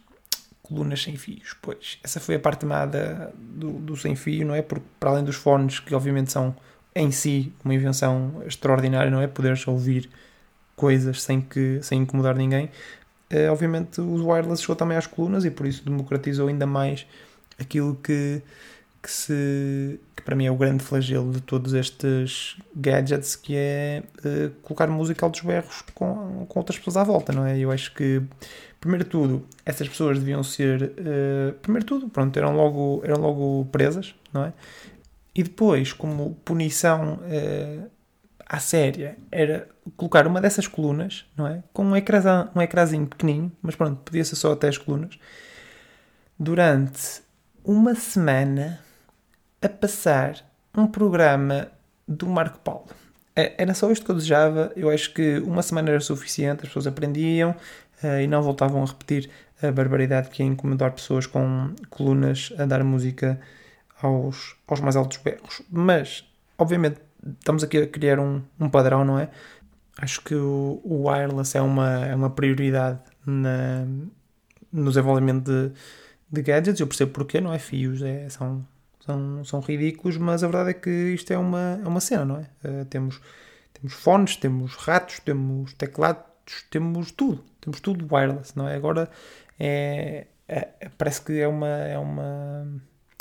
Colunas 0.62 1.02
sem 1.02 1.16
fios, 1.16 1.54
pois. 1.60 1.98
Essa 2.02 2.20
foi 2.20 2.36
a 2.36 2.40
parte 2.40 2.64
amada 2.64 3.32
do, 3.36 3.72
do 3.72 3.96
sem 3.96 4.16
fio, 4.16 4.46
não 4.46 4.54
é? 4.54 4.62
Porque, 4.62 4.86
para 4.98 5.10
além 5.10 5.24
dos 5.24 5.36
fones, 5.36 5.80
que 5.80 5.94
obviamente 5.94 6.32
são 6.32 6.56
em 6.94 7.10
si 7.10 7.52
uma 7.64 7.74
invenção 7.74 8.42
extraordinária, 8.46 9.10
não 9.10 9.20
é? 9.20 9.26
Poderes 9.26 9.66
ouvir 9.66 10.08
coisas 10.76 11.22
sem, 11.22 11.40
que, 11.40 11.80
sem 11.82 12.02
incomodar 12.02 12.36
ninguém. 12.36 12.70
Uh, 13.30 13.50
obviamente, 13.50 14.00
os 14.00 14.20
wireless 14.20 14.62
chegou 14.62 14.76
também 14.76 14.96
às 14.96 15.06
colunas 15.06 15.44
e 15.44 15.50
por 15.50 15.66
isso 15.66 15.84
democratizou 15.84 16.48
ainda 16.48 16.66
mais 16.66 17.06
aquilo 17.58 17.94
que, 17.96 18.42
que 19.02 19.10
se 19.10 20.00
que 20.22 20.24
para 20.24 20.36
mim 20.36 20.46
é 20.46 20.50
o 20.50 20.56
grande 20.56 20.82
flagelo 20.82 21.32
de 21.32 21.40
todos 21.40 21.74
estes 21.74 22.56
gadgets 22.74 23.34
que 23.34 23.54
é 23.56 24.04
uh, 24.24 24.50
colocar 24.62 24.86
música 24.86 25.26
altos 25.26 25.40
berros 25.40 25.82
com, 25.94 26.46
com 26.48 26.58
outras 26.58 26.78
pessoas 26.78 26.96
à 26.96 27.04
volta, 27.04 27.32
não 27.32 27.44
é? 27.44 27.58
Eu 27.58 27.72
acho 27.72 27.92
que 27.92 28.22
primeiro 28.80 29.04
de 29.04 29.10
tudo 29.10 29.44
essas 29.66 29.88
pessoas 29.88 30.18
deviam 30.18 30.42
ser 30.42 30.82
uh, 30.82 31.52
primeiro 31.60 31.84
de 31.84 31.88
tudo, 31.88 32.08
pronto, 32.08 32.36
eram 32.36 32.54
logo, 32.54 33.02
eram 33.04 33.20
logo 33.20 33.68
presas, 33.72 34.14
não 34.32 34.44
é? 34.44 34.52
E 35.34 35.42
depois, 35.42 35.92
como 35.92 36.36
punição 36.44 37.14
uh, 37.14 37.90
à 38.46 38.58
séria, 38.58 39.16
era 39.30 39.68
colocar 39.96 40.26
uma 40.26 40.40
dessas 40.40 40.68
colunas, 40.68 41.24
não 41.36 41.46
é? 41.46 41.62
Com 41.72 41.84
um, 41.84 41.96
ecrã, 41.96 42.48
um 42.54 42.60
ecrãzinho 42.60 43.06
pequenino, 43.06 43.50
mas 43.60 43.74
pronto, 43.74 43.96
podia 44.04 44.24
ser 44.24 44.36
só 44.36 44.52
até 44.52 44.68
as 44.68 44.78
colunas, 44.78 45.18
durante 46.38 47.22
uma 47.64 47.94
semana 47.94 48.80
a 49.62 49.68
passar 49.68 50.44
um 50.76 50.86
programa 50.86 51.68
do 52.06 52.26
Marco 52.26 52.58
Paulo. 52.58 52.86
É, 53.34 53.54
era 53.62 53.72
só 53.74 53.90
isto 53.90 54.04
que 54.04 54.10
eu 54.10 54.16
desejava. 54.16 54.72
Eu 54.76 54.90
acho 54.90 55.12
que 55.14 55.38
uma 55.38 55.62
semana 55.62 55.90
era 55.90 56.00
suficiente, 56.00 56.62
as 56.62 56.68
pessoas 56.68 56.86
aprendiam 56.86 57.50
uh, 58.02 58.20
e 58.20 58.26
não 58.26 58.42
voltavam 58.42 58.82
a 58.82 58.86
repetir 58.86 59.30
a 59.62 59.70
barbaridade 59.70 60.28
que 60.28 60.42
é 60.42 60.46
incomodar 60.46 60.92
pessoas 60.92 61.26
com 61.26 61.72
colunas 61.88 62.52
a 62.58 62.66
dar 62.66 62.82
música 62.82 63.40
aos, 64.02 64.56
aos 64.66 64.80
mais 64.80 64.96
altos 64.96 65.18
berros. 65.18 65.62
Mas, 65.70 66.24
obviamente, 66.58 67.00
estamos 67.38 67.62
aqui 67.62 67.78
a 67.78 67.86
criar 67.86 68.18
um, 68.18 68.42
um 68.58 68.68
padrão, 68.68 69.04
não 69.04 69.18
é? 69.18 69.28
Acho 69.98 70.20
que 70.22 70.34
o, 70.34 70.80
o 70.84 71.08
wireless 71.08 71.56
é 71.56 71.62
uma, 71.62 72.06
é 72.06 72.14
uma 72.14 72.30
prioridade 72.30 72.98
na, 73.24 73.86
no 74.72 74.88
desenvolvimento 74.88 75.44
de, 75.44 75.72
de 76.30 76.42
gadgets. 76.42 76.80
Eu 76.80 76.86
percebo 76.86 77.12
porquê, 77.12 77.40
não 77.40 77.52
é? 77.52 77.58
Fios 77.58 78.02
é, 78.02 78.28
são, 78.28 78.66
são, 79.04 79.44
são 79.44 79.60
ridículos, 79.60 80.16
mas 80.16 80.44
a 80.44 80.46
verdade 80.46 80.70
é 80.70 80.74
que 80.74 80.90
isto 80.90 81.32
é 81.32 81.38
uma, 81.38 81.80
é 81.82 81.88
uma 81.88 82.00
cena, 82.00 82.24
não 82.24 82.36
é? 82.36 82.46
Uh, 82.64 82.84
temos, 82.86 83.20
temos 83.72 83.92
fones, 83.94 84.36
temos 84.36 84.74
ratos, 84.76 85.20
temos 85.20 85.72
teclados, 85.74 86.24
temos 86.70 87.10
tudo. 87.10 87.44
Temos 87.60 87.80
tudo 87.80 88.12
wireless, 88.12 88.56
não 88.56 88.68
é? 88.68 88.76
Agora 88.76 89.10
é, 89.58 90.26
é, 90.48 90.88
parece 90.98 91.22
que 91.22 91.40
é 91.40 91.48
uma, 91.48 91.68
é 91.68 91.98
uma. 91.98 92.66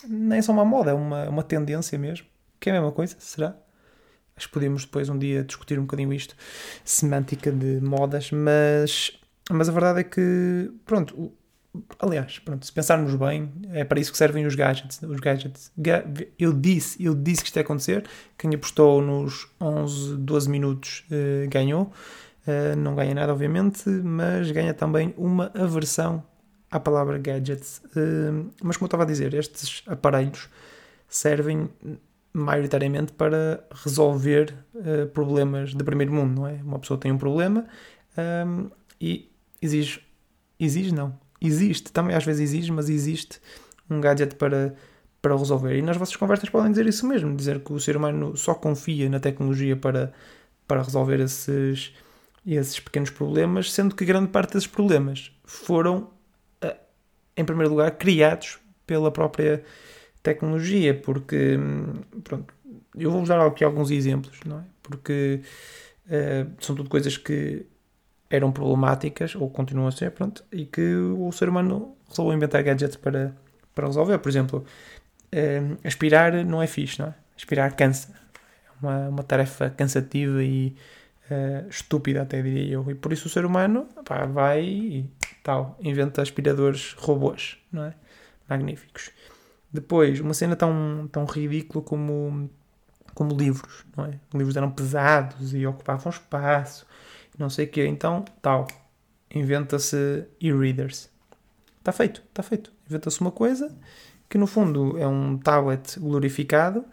Nem 0.08 0.40
é 0.40 0.42
só 0.42 0.52
uma 0.52 0.66
moda, 0.66 0.92
é 0.92 0.94
uma, 0.94 1.30
uma 1.30 1.44
tendência 1.44 1.98
mesmo. 1.98 2.28
Que 2.60 2.70
é 2.70 2.74
a 2.74 2.76
mesma 2.76 2.92
coisa, 2.92 3.16
será? 3.20 3.56
Acho 4.36 4.48
que 4.48 4.54
podemos 4.54 4.86
depois 4.86 5.10
um 5.10 5.18
dia 5.18 5.44
discutir 5.44 5.78
um 5.78 5.84
bocadinho 5.84 6.14
isto, 6.14 6.36
semântica 6.84 7.52
de 7.52 7.80
modas, 7.82 8.32
mas, 8.32 9.20
mas 9.50 9.70
a 9.70 9.72
verdade 9.72 10.00
é 10.00 10.04
que, 10.04 10.72
pronto, 10.86 11.34
Aliás, 12.00 12.38
pronto, 12.40 12.66
se 12.66 12.72
pensarmos 12.72 13.16
bem, 13.16 13.50
é 13.72 13.86
para 13.86 14.00
isso 14.00 14.12
que 14.12 14.18
servem 14.18 14.46
os 14.46 14.56
gadgets. 14.56 15.02
Os 15.04 15.20
gadgets. 15.22 15.72
Eu 16.38 16.52
disse, 16.52 17.02
eu 17.02 17.16
disse 17.16 17.42
que 17.42 17.48
isto 17.48 17.56
ia 17.56 17.62
acontecer. 17.62 18.06
Quem 18.38 18.54
apostou 18.54 19.02
nos 19.02 19.48
11, 19.60 20.18
12 20.18 20.50
minutos 20.50 21.06
uh, 21.10 21.50
ganhou. 21.50 21.94
Uh, 22.46 22.76
não 22.76 22.94
ganha 22.94 23.14
nada, 23.14 23.32
obviamente, 23.32 23.90
mas 23.90 24.52
ganha 24.52 24.74
também 24.74 25.14
uma 25.16 25.50
aversão 25.56 26.22
à 26.70 26.78
palavra 26.78 27.18
gadgets. 27.18 27.82
Uh, 27.96 28.52
mas 28.62 28.76
como 28.76 28.86
eu 28.86 28.88
estava 28.88 29.04
a 29.04 29.06
dizer, 29.06 29.34
estes 29.34 29.82
aparelhos 29.88 30.50
servem 31.08 31.70
maioritariamente 32.34 33.14
para 33.14 33.66
resolver 33.84 34.54
problemas 35.14 35.74
de 35.74 35.84
primeiro 35.84 36.14
mundo, 36.14 36.42
não 36.42 36.48
é? 36.48 36.54
Uma 36.64 36.80
pessoa 36.80 36.98
tem 36.98 37.12
um 37.12 37.18
problema 37.18 37.68
e 39.02 39.30
exige, 39.62 40.02
exige 40.58 40.94
não, 40.94 41.14
existe, 41.42 41.92
também 41.92 42.16
às 42.16 42.24
vezes 42.24 42.42
exige, 42.42 42.72
mas 42.72 42.90
existe 42.90 43.42
um 43.90 44.00
gadget 44.00 44.36
para, 44.36 44.76
para 45.22 45.36
resolver. 45.36 45.78
E 45.78 45.82
nas 45.82 45.98
vossas 45.98 46.16
conversas 46.16 46.50
podem 46.50 46.72
dizer 46.72 46.86
isso 46.88 47.06
mesmo, 47.08 47.36
dizer 47.36 47.62
que 47.62 47.74
o 47.74 47.80
ser 47.80 47.98
humano 47.98 48.38
só 48.38 48.54
confia 48.54 49.10
na 49.10 49.20
tecnologia 49.20 49.76
para, 49.76 50.14
para 50.68 50.82
resolver 50.82 51.20
esses, 51.20 51.94
esses 52.46 52.80
pequenos 52.80 53.10
problemas, 53.10 53.72
sendo 53.72 53.96
que 53.96 54.06
grande 54.06 54.30
parte 54.30 54.54
desses 54.54 54.68
problemas 54.68 55.32
foram, 55.44 56.10
eh, 56.62 56.78
em 57.36 57.44
primeiro 57.44 57.72
lugar, 57.72 57.92
criados 57.92 58.60
pela 58.86 59.12
própria 59.12 59.64
tecnologia, 60.22 60.94
porque, 60.94 61.58
pronto, 62.24 62.54
eu 62.96 63.10
vou-vos 63.10 63.30
dar 63.30 63.46
aqui 63.46 63.64
alguns 63.64 63.90
exemplos, 63.90 64.40
não 64.46 64.60
é? 64.60 64.64
Porque 64.84 65.42
uh, 66.08 66.52
são 66.60 66.76
tudo 66.76 66.90
coisas 66.90 67.18
que 67.18 67.66
eram 68.32 68.52
problemáticas, 68.52 69.36
ou 69.36 69.50
continuam 69.50 69.88
a 69.88 69.92
ser, 69.92 70.12
pronto, 70.12 70.44
e 70.52 70.66
que 70.66 70.96
o 70.96 71.32
ser 71.34 71.50
humano 71.50 71.96
resolveu 72.08 72.36
inventar 72.36 72.64
gadgets 72.64 72.96
para, 72.96 73.36
para 73.76 73.88
resolver. 73.88 74.18
Por 74.20 74.30
exemplo, 74.30 74.66
eh, 75.32 75.62
aspirar 75.84 76.34
não 76.46 76.62
é 76.62 76.68
fixe, 76.68 77.00
não 77.00 77.10
é? 77.10 77.14
Aspirar 77.36 77.76
cansa. 77.76 78.10
É 78.66 78.72
uma, 78.82 79.10
uma 79.10 79.24
tarefa 79.24 79.70
cansativa 79.70 80.42
e 80.42 80.76
uh, 81.30 81.70
estúpida, 81.70 82.22
até 82.22 82.42
diria 82.42 82.74
eu. 82.74 82.90
E 82.90 82.96
por 82.96 83.12
isso 83.12 83.28
o 83.28 83.30
ser 83.30 83.46
humano 83.46 83.88
pá, 84.06 84.26
vai 84.26 84.64
e 84.64 85.10
tal, 85.44 85.78
inventa 85.82 86.22
aspiradores 86.22 86.94
robôs, 86.98 87.58
não 87.72 87.84
é? 87.84 87.94
Magníficos. 88.48 89.12
Depois, 89.72 90.20
uma 90.20 90.34
cena 90.34 90.56
tão, 90.56 91.10
tão 91.12 91.26
ridícula 91.26 91.84
como, 91.84 92.50
como 93.14 93.36
livros, 93.36 93.86
não 93.96 94.06
é? 94.06 94.20
Os 94.34 94.38
livros 94.38 94.56
eram 94.56 94.72
pesados 94.72 95.54
e 95.54 95.66
ocupavam 95.66 96.10
espaço 96.10 96.86
não 97.38 97.50
sei 97.50 97.66
o 97.66 97.70
quê. 97.70 97.86
Então, 97.88 98.26
tal, 98.42 98.68
inventa-se 99.34 100.26
e-readers. 100.40 101.10
Está 101.80 101.92
feito, 101.92 102.22
está 102.30 102.44
feito. 102.44 102.72
Inventa-se 102.88 103.20
uma 103.22 103.32
coisa 103.32 103.76
que 104.30 104.38
no 104.38 104.48
fundo 104.48 104.98
é 104.98 105.08
um 105.08 105.38
tablet 105.38 106.00
glorificado 106.00 106.86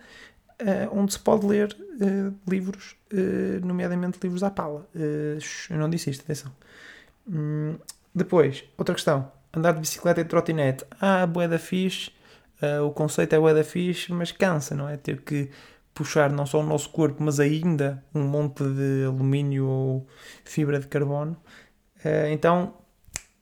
uh, 0.60 0.98
onde 0.98 1.12
se 1.12 1.18
pode 1.18 1.46
ler 1.46 1.72
uh, 1.72 2.34
livros, 2.48 2.96
uh, 3.12 3.64
nomeadamente 3.64 4.18
livros 4.22 4.42
à 4.42 4.50
pala. 4.50 4.88
eu 4.94 5.76
não 5.76 5.88
disse 5.88 6.10
isto, 6.10 6.22
atenção. 6.22 6.52
Hum, 7.28 7.76
depois, 8.14 8.64
outra 8.76 8.94
questão. 8.94 9.30
Andar 9.52 9.72
de 9.72 9.80
bicicleta 9.80 10.20
e 10.20 10.24
de 10.24 10.30
trotinete. 10.30 10.84
Ah, 11.00 11.26
boeda 11.26 11.58
fixe. 11.58 12.10
o 12.84 12.90
conceito 12.90 13.34
é 13.34 13.38
boeda 13.38 13.64
fixe, 13.64 14.12
mas 14.12 14.30
cansa, 14.30 14.74
não 14.74 14.88
é? 14.88 14.96
Ter 14.96 15.20
que 15.22 15.50
puxar 15.98 16.30
não 16.30 16.46
só 16.46 16.60
o 16.60 16.62
nosso 16.62 16.90
corpo, 16.90 17.20
mas 17.20 17.40
ainda 17.40 18.04
um 18.14 18.22
monte 18.22 18.62
de 18.62 19.04
alumínio 19.04 19.66
ou 19.66 20.06
fibra 20.44 20.78
de 20.78 20.86
carbono. 20.86 21.36
Uh, 22.04 22.28
então, 22.30 22.74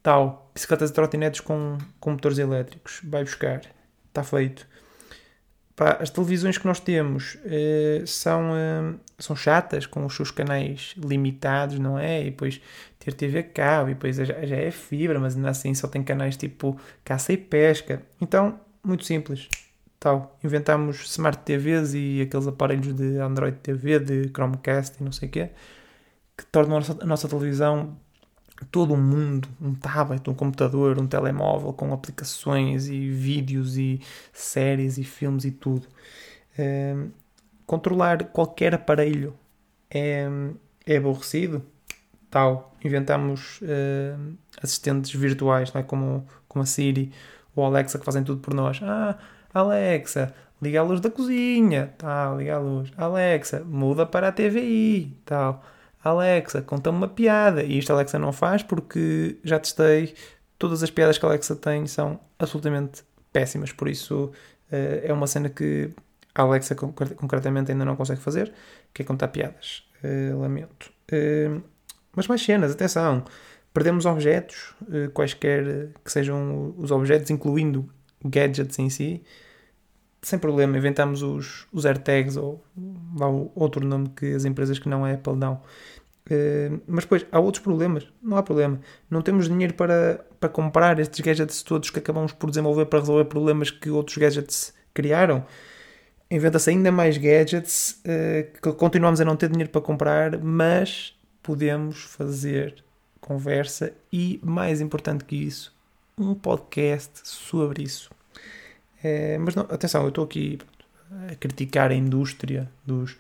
tal, 0.03 0.51
bicicletas 0.55 0.89
e 0.89 0.93
trotinetes 0.95 1.41
com, 1.41 1.77
com 2.01 2.13
motores 2.13 2.39
elétricos, 2.39 3.03
vai 3.05 3.23
buscar, 3.23 3.61
está 4.09 4.25
feito. 4.25 4.67
Pá, 5.77 5.99
as 6.01 6.09
televisões 6.09 6.57
que 6.57 6.67
nós 6.67 6.81
temos 6.81 7.35
uh, 7.35 8.07
são, 8.07 8.53
uh, 8.53 8.99
são 9.19 9.37
chatas, 9.37 9.85
com 9.85 10.07
os 10.07 10.17
seus 10.17 10.31
canais 10.31 10.95
limitados, 10.97 11.79
não 11.79 11.99
é? 11.99 12.23
E 12.23 12.31
depois 12.31 12.59
ter 12.99 13.13
TV 13.13 13.41
a 13.41 13.43
cabo, 13.43 13.91
e 13.91 13.95
depois 13.95 14.17
já, 14.17 14.25
já 14.25 14.57
é 14.57 14.71
fibra, 14.71 15.21
mas 15.21 15.37
ainda 15.37 15.51
assim 15.51 15.75
só 15.75 15.87
tem 15.87 16.03
canais 16.03 16.39
tipo 16.39 16.81
caça 17.05 17.35
e 17.35 17.37
pesca. 17.37 18.01
Então, 18.19 18.59
muito 18.83 19.05
simples 19.05 19.47
tal. 20.07 20.39
Inventámos 20.45 21.05
Smart 21.11 21.39
TVs 21.39 21.93
e 21.95 22.21
aqueles 22.23 22.47
aparelhos 22.47 22.95
de 22.95 23.19
Android 23.19 23.57
TV, 23.59 23.99
de 23.99 24.29
Chromecast 24.29 24.97
e 25.01 25.05
não 25.05 25.11
sei 25.11 25.29
o 25.29 25.33
quê, 25.33 25.51
que 26.37 26.47
tornam 26.47 26.77
a 26.77 26.81
nossa, 26.81 26.99
a 27.01 27.07
nossa 27.07 27.29
televisão 27.29 27.97
todo 28.71 28.95
um 28.95 28.97
mundo, 28.97 29.49
um 29.61 29.75
tablet, 29.75 30.31
um 30.31 30.35
computador, 30.35 30.99
um 30.99 31.07
telemóvel 31.09 31.73
com 31.73 31.93
aplicações 31.93 32.87
e 32.89 33.11
vídeos 33.11 33.77
e 33.77 34.01
séries 34.33 34.97
e 34.97 35.03
filmes 35.03 35.45
e 35.45 35.51
tudo. 35.51 35.89
Uh, 36.57 37.11
controlar 37.67 38.25
qualquer 38.27 38.75
aparelho 38.75 39.35
é, 39.91 40.27
é 40.87 40.97
aborrecido? 40.97 41.63
Tal. 42.31 42.73
Inventamos 42.83 43.61
uh, 43.61 44.37
assistentes 44.63 45.13
virtuais, 45.13 45.73
não 45.73 45.81
é? 45.81 45.85
como, 45.85 46.27
como 46.49 46.63
a 46.63 46.67
Siri 46.67 47.13
ou 47.57 47.65
Alexa 47.65 47.99
que 47.99 48.05
fazem 48.05 48.23
tudo 48.23 48.41
por 48.41 48.55
nós. 48.55 48.81
Ah, 48.83 49.19
Alexa, 49.59 50.35
liga 50.61 50.81
a 50.81 50.83
luz 50.83 51.01
da 51.01 51.11
cozinha, 51.11 51.95
tal, 51.97 52.39
liga 52.39 52.57
a 52.57 52.59
luz. 52.59 52.93
Alexa, 52.97 53.65
muda 53.65 54.05
para 54.05 54.29
a 54.29 54.33
TVI, 54.33 55.17
tal. 55.25 55.65
Alexa, 56.05 56.61
conta-me 56.61 56.99
uma 56.99 57.09
piada. 57.09 57.63
E 57.63 57.79
isto 57.79 57.91
a 57.91 57.95
Alexa 57.95 58.19
não 58.19 58.33
faz 58.33 58.63
porque 58.63 59.39
já 59.43 59.59
testei, 59.59 60.15
todas 60.59 60.83
as 60.83 60.91
piadas 60.91 61.17
que 61.17 61.25
a 61.25 61.29
Alexa 61.31 61.57
tem 61.57 61.87
são 61.87 62.21
absolutamente 62.39 63.03
péssimas, 63.33 63.73
por 63.73 63.89
isso 63.89 64.27
uh, 64.71 65.01
é 65.03 65.13
uma 65.13 65.27
cena 65.27 65.49
que 65.49 65.91
a 66.35 66.43
Alexa 66.43 66.75
concretamente 66.75 67.73
ainda 67.73 67.85
não 67.85 67.97
consegue 67.97 68.21
fazer, 68.21 68.53
que 68.93 69.01
é 69.01 69.05
contar 69.07 69.29
piadas. 69.29 69.85
Uh, 70.05 70.39
lamento. 70.39 70.93
Uh, 71.11 71.63
mas 72.15 72.27
mais 72.29 72.43
cenas, 72.43 72.73
atenção. 72.73 73.25
Perdemos 73.73 74.07
objetos, 74.07 74.75
quaisquer 75.13 75.91
que 76.03 76.11
sejam 76.11 76.75
os 76.79 76.91
objetos, 76.91 77.29
incluindo 77.29 77.87
gadgets 78.25 78.79
em 78.79 78.89
si, 78.89 79.23
sem 80.23 80.39
problema, 80.39 80.77
inventamos 80.77 81.23
os, 81.23 81.67
os 81.73 81.85
AirTags 81.85 82.37
ou 82.37 82.63
o 82.77 83.51
outro 83.55 83.87
nome 83.87 84.09
que 84.11 84.35
as 84.35 84.45
empresas 84.45 84.79
que 84.79 84.89
não 84.89 85.07
é 85.07 85.15
Apple 85.15 85.37
dão. 85.37 85.61
Uh, 86.29 86.81
mas 86.89 87.05
depois 87.05 87.25
há 87.31 87.39
outros 87.39 87.63
problemas, 87.63 88.07
não 88.21 88.37
há 88.37 88.43
problema. 88.43 88.81
Não 89.09 89.23
temos 89.23 89.49
dinheiro 89.49 89.75
para, 89.75 90.25
para 90.41 90.49
comprar 90.49 90.99
estes 90.99 91.21
gadgets 91.21 91.63
todos 91.63 91.91
que 91.91 92.01
acabamos 92.01 92.33
por 92.33 92.51
desenvolver 92.51 92.87
para 92.87 92.99
resolver 92.99 93.27
problemas 93.27 93.71
que 93.71 93.91
outros 93.91 94.17
gadgets 94.19 94.75
criaram, 94.93 95.45
inventa-se 96.29 96.71
ainda 96.71 96.91
mais 96.91 97.17
gadgets 97.17 98.03
uh, 98.05 98.61
que 98.61 98.73
continuamos 98.73 99.21
a 99.21 99.25
não 99.25 99.37
ter 99.37 99.49
dinheiro 99.49 99.71
para 99.71 99.81
comprar, 99.81 100.39
mas 100.39 101.17
podemos 101.43 102.03
fazer 102.03 102.85
conversa 103.21 103.93
e, 104.13 104.41
mais 104.43 104.81
importante 104.81 105.25
que 105.25 105.37
isso, 105.37 105.73
um 106.19 106.35
podcast 106.35 107.21
sobre 107.23 107.85
isso. 107.85 108.11
É, 109.03 109.39
mas 109.39 109.55
não, 109.55 109.65
atenção, 109.65 110.03
eu 110.03 110.09
estou 110.09 110.25
aqui 110.25 110.59
a 111.31 111.35
criticar 111.37 111.91
a 111.91 111.95
indústria 111.95 112.69
dos, 112.85 113.17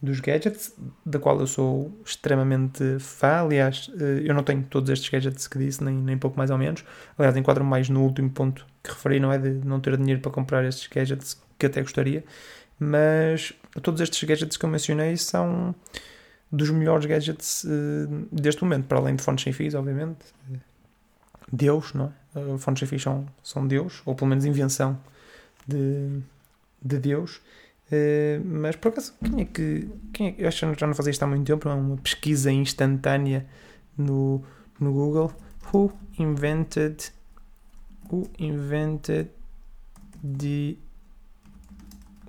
dos 0.00 0.20
gadgets, 0.20 0.72
da 1.04 1.18
qual 1.18 1.38
eu 1.40 1.46
sou 1.46 1.92
extremamente 2.04 2.98
fã. 2.98 3.42
Aliás, 3.44 3.90
eh, 3.98 4.22
eu 4.24 4.34
não 4.34 4.42
tenho 4.42 4.62
todos 4.64 4.90
estes 4.90 5.08
gadgets 5.08 5.48
que 5.48 5.58
disse, 5.58 5.82
nem, 5.82 5.94
nem 5.94 6.18
pouco 6.18 6.36
mais 6.38 6.50
ou 6.50 6.58
menos. 6.58 6.84
Aliás, 7.18 7.36
enquadro-me 7.36 7.68
mais 7.68 7.88
no 7.88 8.02
último 8.02 8.30
ponto 8.30 8.66
que 8.82 8.90
referi, 8.90 9.18
não 9.20 9.32
é? 9.32 9.38
De 9.38 9.50
não 9.66 9.80
ter 9.80 9.96
dinheiro 9.96 10.20
para 10.20 10.30
comprar 10.30 10.64
estes 10.64 10.86
gadgets, 10.86 11.40
que 11.58 11.66
até 11.66 11.82
gostaria. 11.82 12.24
Mas 12.78 13.52
todos 13.82 14.00
estes 14.00 14.22
gadgets 14.22 14.56
que 14.56 14.64
eu 14.64 14.70
mencionei 14.70 15.16
são 15.16 15.74
dos 16.50 16.70
melhores 16.70 17.06
gadgets 17.06 17.64
uh, 17.64 18.28
deste 18.30 18.62
momento, 18.62 18.86
para 18.86 18.98
além 18.98 19.16
de 19.16 19.22
fones 19.22 19.42
sem 19.42 19.52
fios, 19.52 19.74
obviamente. 19.74 20.18
Deus, 21.52 21.92
não 21.94 22.12
é? 22.34 22.38
Uh, 22.38 22.58
fones 22.58 22.80
sem 22.80 22.88
fios 22.88 23.02
são, 23.02 23.26
são 23.42 23.66
Deus, 23.66 24.02
ou 24.04 24.14
pelo 24.14 24.28
menos 24.28 24.44
invenção 24.44 24.98
de, 25.66 26.20
de 26.82 26.98
Deus. 26.98 27.40
Uh, 27.86 28.42
mas 28.44 28.76
por 28.76 28.88
acaso, 28.88 29.14
quem 29.22 29.42
é 29.42 29.44
que. 29.44 29.88
Quem 30.12 30.28
é, 30.28 30.34
eu 30.38 30.48
acho 30.48 30.72
que 30.72 30.80
já 30.80 30.86
não 30.86 30.94
fazia 30.94 31.10
isto 31.10 31.22
há 31.22 31.26
muito 31.26 31.46
tempo, 31.46 31.68
é 31.68 31.74
uma 31.74 31.96
pesquisa 31.98 32.50
instantânea 32.50 33.46
no, 33.96 34.42
no 34.80 34.92
Google. 34.92 35.32
Who 35.72 35.92
invented. 36.18 37.12
Who 38.10 38.30
invented 38.38 39.30
the 40.22 40.76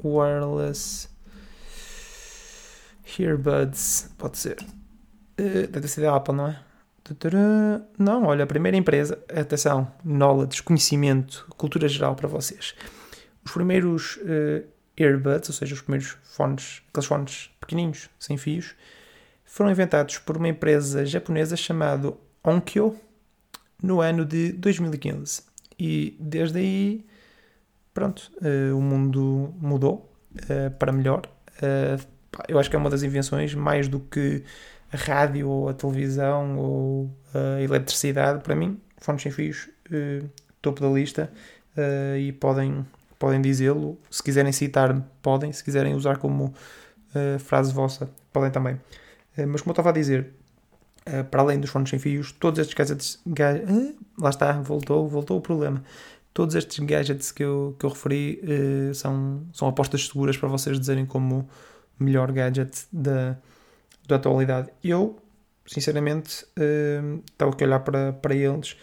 wireless 0.04 1.10
earbuds? 3.20 4.10
Pode 4.18 4.38
ser. 4.38 4.58
Uh, 5.40 5.68
deve 5.68 5.88
ser 5.88 6.02
da 6.02 6.16
Apple, 6.16 6.36
não 6.36 6.48
é? 6.48 6.60
Não, 8.00 8.24
olha, 8.26 8.46
a 8.46 8.48
primeira 8.48 8.76
empresa, 8.76 9.20
atenção, 9.30 9.92
knowledge, 10.04 10.64
conhecimento, 10.64 11.46
cultura 11.56 11.88
geral 11.88 12.16
para 12.16 12.28
vocês. 12.28 12.74
Os 13.46 13.52
primeiros 13.52 14.18
uh, 14.18 14.66
earbuds, 14.98 15.50
ou 15.50 15.56
seja, 15.56 15.74
os 15.74 15.82
primeiros 15.82 16.18
fones, 16.24 16.82
aqueles 16.90 17.08
fones 17.08 17.52
pequenininhos, 17.60 18.10
sem 18.20 18.38
fios, 18.38 18.76
foram 19.46 19.72
inventados 19.72 20.18
por 20.18 20.38
uma 20.38 20.48
empresa 20.48 21.06
japonesa 21.06 21.56
chamada 21.56 22.14
Onkyo 22.44 23.00
no 23.82 24.02
ano 24.02 24.26
de 24.26 24.52
2015. 24.54 25.44
E 25.80 26.16
desde 26.20 26.60
aí, 26.60 27.06
pronto, 27.94 28.32
uh, 28.42 28.78
o 28.78 28.82
mundo 28.82 29.54
mudou 29.60 30.12
uh, 30.36 30.72
para 30.78 30.92
melhor. 30.92 31.22
Uh, 31.58 32.04
eu 32.48 32.60
acho 32.60 32.70
que 32.70 32.76
é 32.76 32.80
uma 32.80 32.90
das 32.90 33.04
invenções, 33.04 33.54
mais 33.54 33.88
do 33.88 34.00
que 34.00 34.44
a 34.92 34.98
rádio 34.98 35.48
ou 35.48 35.70
a 35.70 35.74
televisão 35.74 36.58
ou 36.58 37.18
a 37.34 37.62
eletricidade, 37.62 38.44
para 38.44 38.56
mim, 38.56 38.80
fones 38.98 39.22
sem 39.22 39.32
fios, 39.32 39.70
topo 40.62 40.82
da 40.82 40.90
lista 40.90 41.32
e 42.20 42.34
podem 42.34 42.86
podem 43.26 43.42
dizê-lo. 43.42 43.98
Se 44.12 44.22
quiserem 44.22 44.52
citar, 44.52 45.02
podem. 45.20 45.52
Se 45.52 45.64
quiserem 45.64 45.96
usar 45.96 46.18
como 46.18 46.54
uh, 47.16 47.40
frase 47.40 47.74
vossa, 47.74 48.08
podem 48.32 48.52
também. 48.52 48.76
Uh, 49.36 49.48
mas 49.48 49.62
como 49.62 49.72
eu 49.72 49.74
estava 49.74 49.90
a 49.90 49.92
dizer, 49.92 50.32
uh, 51.08 51.24
para 51.24 51.42
além 51.42 51.60
dos 51.60 51.72
fones 51.72 51.90
sem 51.90 51.98
fios, 51.98 52.32
todos 52.32 52.60
estes 52.60 52.76
gadgets. 52.76 53.20
Ga 53.26 53.54
lá 54.20 54.30
está, 54.30 54.52
voltou, 54.62 55.08
voltou 55.08 55.40
o 55.40 55.42
problema. 55.42 55.84
Todos 56.36 56.54
estes 56.54 56.78
gadgets 56.86 57.32
que 57.32 57.44
eu, 57.44 57.76
que 57.80 57.86
eu 57.88 57.90
referi 57.90 58.42
são, 58.94 59.42
são 59.54 59.70
apostas 59.70 60.06
seguras 60.06 60.38
para 60.38 60.50
vocês 60.50 60.78
dizerem 60.78 61.06
como 61.06 61.48
melhor 61.98 62.30
gadget 62.32 62.86
da, 62.92 63.38
da 64.06 64.18
atualidade. 64.18 64.70
Eu, 64.84 65.18
sinceramente, 65.66 66.46
estava 67.26 67.56
a 67.58 67.64
olhar 67.64 67.80
para, 67.80 68.12
para 68.12 68.36
eles, 68.36 68.76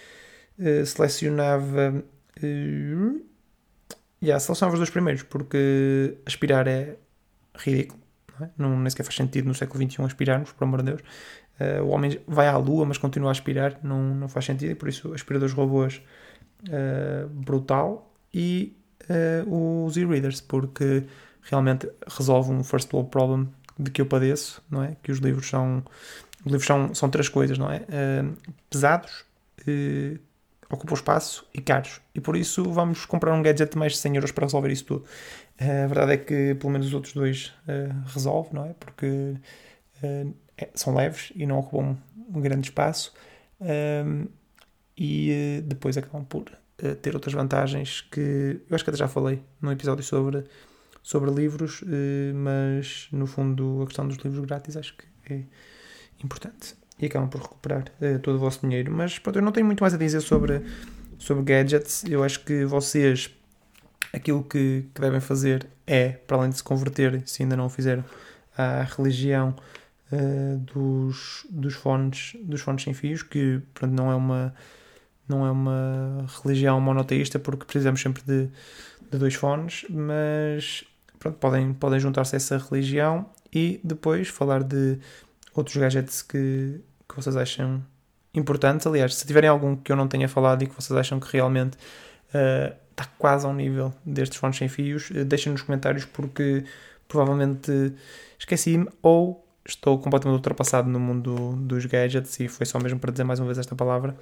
selecionava 0.86 2.02
Yeah, 4.22 4.38
selecionava 4.38 4.74
os 4.74 4.78
dois 4.78 4.90
primeiros, 4.90 5.24
porque 5.24 6.16
aspirar 6.24 6.68
é 6.68 6.96
ridículo. 7.56 8.00
Não, 8.38 8.46
é? 8.46 8.50
não 8.56 8.80
nem 8.80 8.88
sequer 8.88 9.02
faz 9.02 9.16
sentido 9.16 9.46
no 9.48 9.54
século 9.54 9.82
XXI 9.82 10.02
aspirarmos, 10.04 10.52
por 10.52 10.64
amor 10.64 10.82
de 10.82 10.92
Deus. 10.92 11.00
Uh, 11.60 11.82
o 11.82 11.88
homem 11.88 12.18
vai 12.26 12.46
à 12.46 12.56
lua, 12.56 12.86
mas 12.86 12.98
continua 12.98 13.30
a 13.30 13.32
aspirar, 13.32 13.78
não, 13.82 14.14
não 14.14 14.28
faz 14.28 14.44
sentido, 14.44 14.70
e 14.70 14.74
por 14.74 14.88
isso 14.88 15.12
aspiradores 15.12 15.52
robôs 15.52 16.00
uh, 16.68 17.28
brutal. 17.28 18.12
E 18.32 18.76
uh, 19.10 19.84
os 19.86 19.96
e-readers, 19.96 20.40
porque 20.40 21.04
realmente 21.42 21.90
resolve 22.06 22.52
um 22.52 22.62
first 22.62 22.92
world 22.92 23.10
problem 23.10 23.48
de 23.76 23.90
que 23.90 24.00
eu 24.00 24.06
padeço, 24.06 24.62
não 24.70 24.84
é? 24.84 24.96
Que 25.02 25.10
os 25.10 25.18
livros 25.18 25.48
são. 25.48 25.82
Os 26.44 26.50
livros 26.50 26.66
são, 26.66 26.94
são 26.94 27.10
três 27.10 27.28
coisas, 27.28 27.56
não 27.56 27.70
é? 27.70 27.84
pesados, 28.68 29.24
ocupam 30.72 30.94
espaço 30.94 31.46
e 31.52 31.60
caros. 31.60 32.00
E 32.14 32.20
por 32.20 32.34
isso 32.34 32.64
vamos 32.72 33.04
comprar 33.04 33.34
um 33.34 33.42
gadget 33.42 33.72
de 33.72 33.78
mais 33.78 33.92
de 33.92 33.98
100 33.98 34.16
euros 34.16 34.32
para 34.32 34.46
resolver 34.46 34.72
isso 34.72 34.86
tudo. 34.86 35.04
Uh, 35.60 35.84
a 35.84 35.86
verdade 35.86 36.12
é 36.12 36.16
que 36.16 36.54
pelo 36.54 36.72
menos 36.72 36.86
os 36.86 36.94
outros 36.94 37.12
dois 37.12 37.52
uh, 37.68 38.08
resolve, 38.12 38.54
não 38.54 38.64
é? 38.64 38.72
Porque 38.72 39.36
uh, 40.02 40.34
são 40.74 40.94
leves 40.94 41.30
e 41.36 41.46
não 41.46 41.58
ocupam 41.58 41.96
um 42.34 42.40
grande 42.40 42.68
espaço. 42.68 43.12
e 44.96 45.62
depois 45.64 45.96
acabam 45.96 46.24
por 46.24 46.44
ter 47.00 47.14
outras 47.14 47.34
vantagens 47.34 48.00
que 48.00 48.60
eu 48.68 48.74
acho 48.74 48.84
que 48.84 48.90
até 48.90 48.98
já 48.98 49.08
falei 49.08 49.42
num 49.60 49.70
episódio 49.70 50.02
sobre, 50.02 50.44
sobre 51.02 51.30
livros, 51.30 51.82
mas 52.34 53.08
no 53.12 53.26
fundo 53.26 53.82
a 53.82 53.86
questão 53.86 54.06
dos 54.06 54.16
livros 54.18 54.44
grátis 54.44 54.76
acho 54.76 54.96
que 54.96 55.32
é 55.32 55.44
importante 56.22 56.76
e 56.98 57.06
acabam 57.06 57.28
por 57.28 57.40
recuperar 57.40 57.84
uh, 58.00 58.18
todo 58.20 58.36
o 58.36 58.38
vosso 58.38 58.60
dinheiro. 58.60 58.92
Mas 58.92 59.18
pronto, 59.18 59.38
eu 59.38 59.42
não 59.42 59.52
tenho 59.52 59.66
muito 59.66 59.80
mais 59.80 59.94
a 59.94 59.96
dizer 59.96 60.20
sobre, 60.20 60.62
sobre 61.18 61.42
gadgets. 61.44 62.04
Eu 62.04 62.22
acho 62.22 62.44
que 62.44 62.64
vocês, 62.64 63.30
aquilo 64.12 64.42
que, 64.42 64.86
que 64.94 65.00
devem 65.00 65.20
fazer 65.20 65.66
é, 65.86 66.10
para 66.10 66.36
além 66.36 66.50
de 66.50 66.56
se 66.56 66.62
converterem, 66.62 67.22
se 67.26 67.42
ainda 67.42 67.56
não 67.56 67.66
o 67.66 67.70
fizeram, 67.70 68.04
à 68.56 68.82
religião 68.82 69.54
uh, 70.12 70.58
dos, 70.58 71.46
dos, 71.50 71.74
fones, 71.74 72.36
dos 72.42 72.60
fones 72.60 72.82
sem 72.82 72.94
fios, 72.94 73.22
que 73.22 73.60
pronto, 73.74 73.92
não 73.92 74.10
é 74.10 74.14
uma 74.14 74.54
não 75.28 75.46
é 75.46 75.50
uma 75.50 76.26
religião 76.42 76.80
monoteísta 76.80 77.38
porque 77.38 77.64
precisamos 77.64 78.00
sempre 78.02 78.22
de, 78.22 78.48
de 79.10 79.18
dois 79.18 79.34
fones, 79.34 79.86
mas 79.88 80.84
pronto, 81.18 81.38
podem, 81.38 81.72
podem 81.72 82.00
juntar-se 82.00 82.34
a 82.34 82.38
essa 82.38 82.58
religião 82.58 83.26
e 83.52 83.80
depois 83.82 84.28
falar 84.28 84.62
de 84.62 84.98
outros 85.54 85.76
gadgets 85.76 86.22
que, 86.22 86.80
que 87.08 87.16
vocês 87.16 87.36
acham 87.36 87.82
importantes. 88.34 88.86
Aliás, 88.86 89.14
se 89.14 89.26
tiverem 89.26 89.48
algum 89.48 89.76
que 89.76 89.92
eu 89.92 89.96
não 89.96 90.08
tenha 90.08 90.28
falado 90.28 90.62
e 90.62 90.66
que 90.66 90.74
vocês 90.74 90.98
acham 90.98 91.20
que 91.20 91.30
realmente 91.32 91.76
uh, 91.76 92.74
está 92.90 93.04
quase 93.18 93.46
ao 93.46 93.54
nível 93.54 93.92
destes 94.04 94.38
fones 94.38 94.56
sem 94.56 94.68
fios, 94.68 95.10
uh, 95.10 95.24
deixem 95.24 95.52
nos 95.52 95.62
comentários 95.62 96.04
porque 96.04 96.64
provavelmente 97.06 97.94
esqueci-me 98.38 98.88
ou 99.02 99.46
estou 99.64 99.98
completamente 99.98 100.38
ultrapassado 100.38 100.88
no 100.88 100.98
mundo 100.98 101.52
dos 101.56 101.86
gadgets 101.86 102.40
e 102.40 102.48
foi 102.48 102.66
só 102.66 102.80
mesmo 102.80 102.98
para 102.98 103.12
dizer 103.12 103.22
mais 103.22 103.38
uma 103.38 103.46
vez 103.46 103.58
esta 103.58 103.76
palavra 103.76 104.16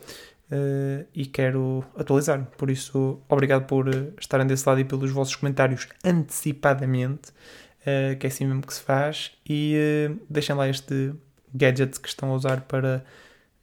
uh, 0.51 1.07
e 1.15 1.25
quero 1.27 1.85
atualizar. 1.97 2.45
Por 2.59 2.71
isso, 2.71 3.21
obrigado 3.29 3.67
por 3.67 3.89
estarem 4.19 4.47
desse 4.47 4.69
lado 4.69 4.81
e 4.81 4.85
pelos 4.85 5.11
vossos 5.11 5.37
comentários 5.37 5.89
antecipadamente 6.05 7.33
uh, 7.91 8.17
que 8.19 8.27
é 8.27 8.29
assim 8.29 8.47
mesmo 8.47 8.63
que 8.63 8.75
se 8.75 8.83
faz, 8.83 9.33
e 9.49 9.77
uh, 10.09 10.21
deixem 10.29 10.55
lá 10.55 10.69
este 10.69 11.13
gadget 11.55 11.99
que 12.01 12.09
estão 12.09 12.31
a 12.31 12.35
usar 12.35 12.63
para 12.63 13.05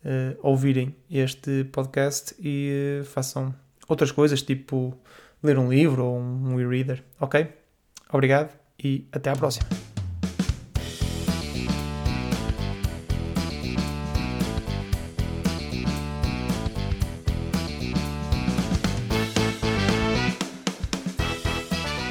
uh, 0.03 0.37
ouvirem 0.41 0.95
este 1.09 1.63
podcast 1.65 2.35
e 2.39 3.01
façam 3.05 3.53
outras 3.87 4.11
coisas, 4.11 4.41
tipo 4.41 4.97
ler 5.41 5.57
um 5.57 5.69
livro 5.69 6.05
ou 6.05 6.19
um 6.19 6.59
e-reader, 6.59 7.03
ok? 7.19 7.47
Obrigado 8.11 8.53
e 8.83 9.07
até 9.11 9.29
à 9.29 9.35
próxima. 9.35 9.67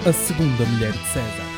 A 0.06 0.12
segunda 0.12 0.64
mulher 0.66 0.92
de 0.92 1.06
César. 1.08 1.55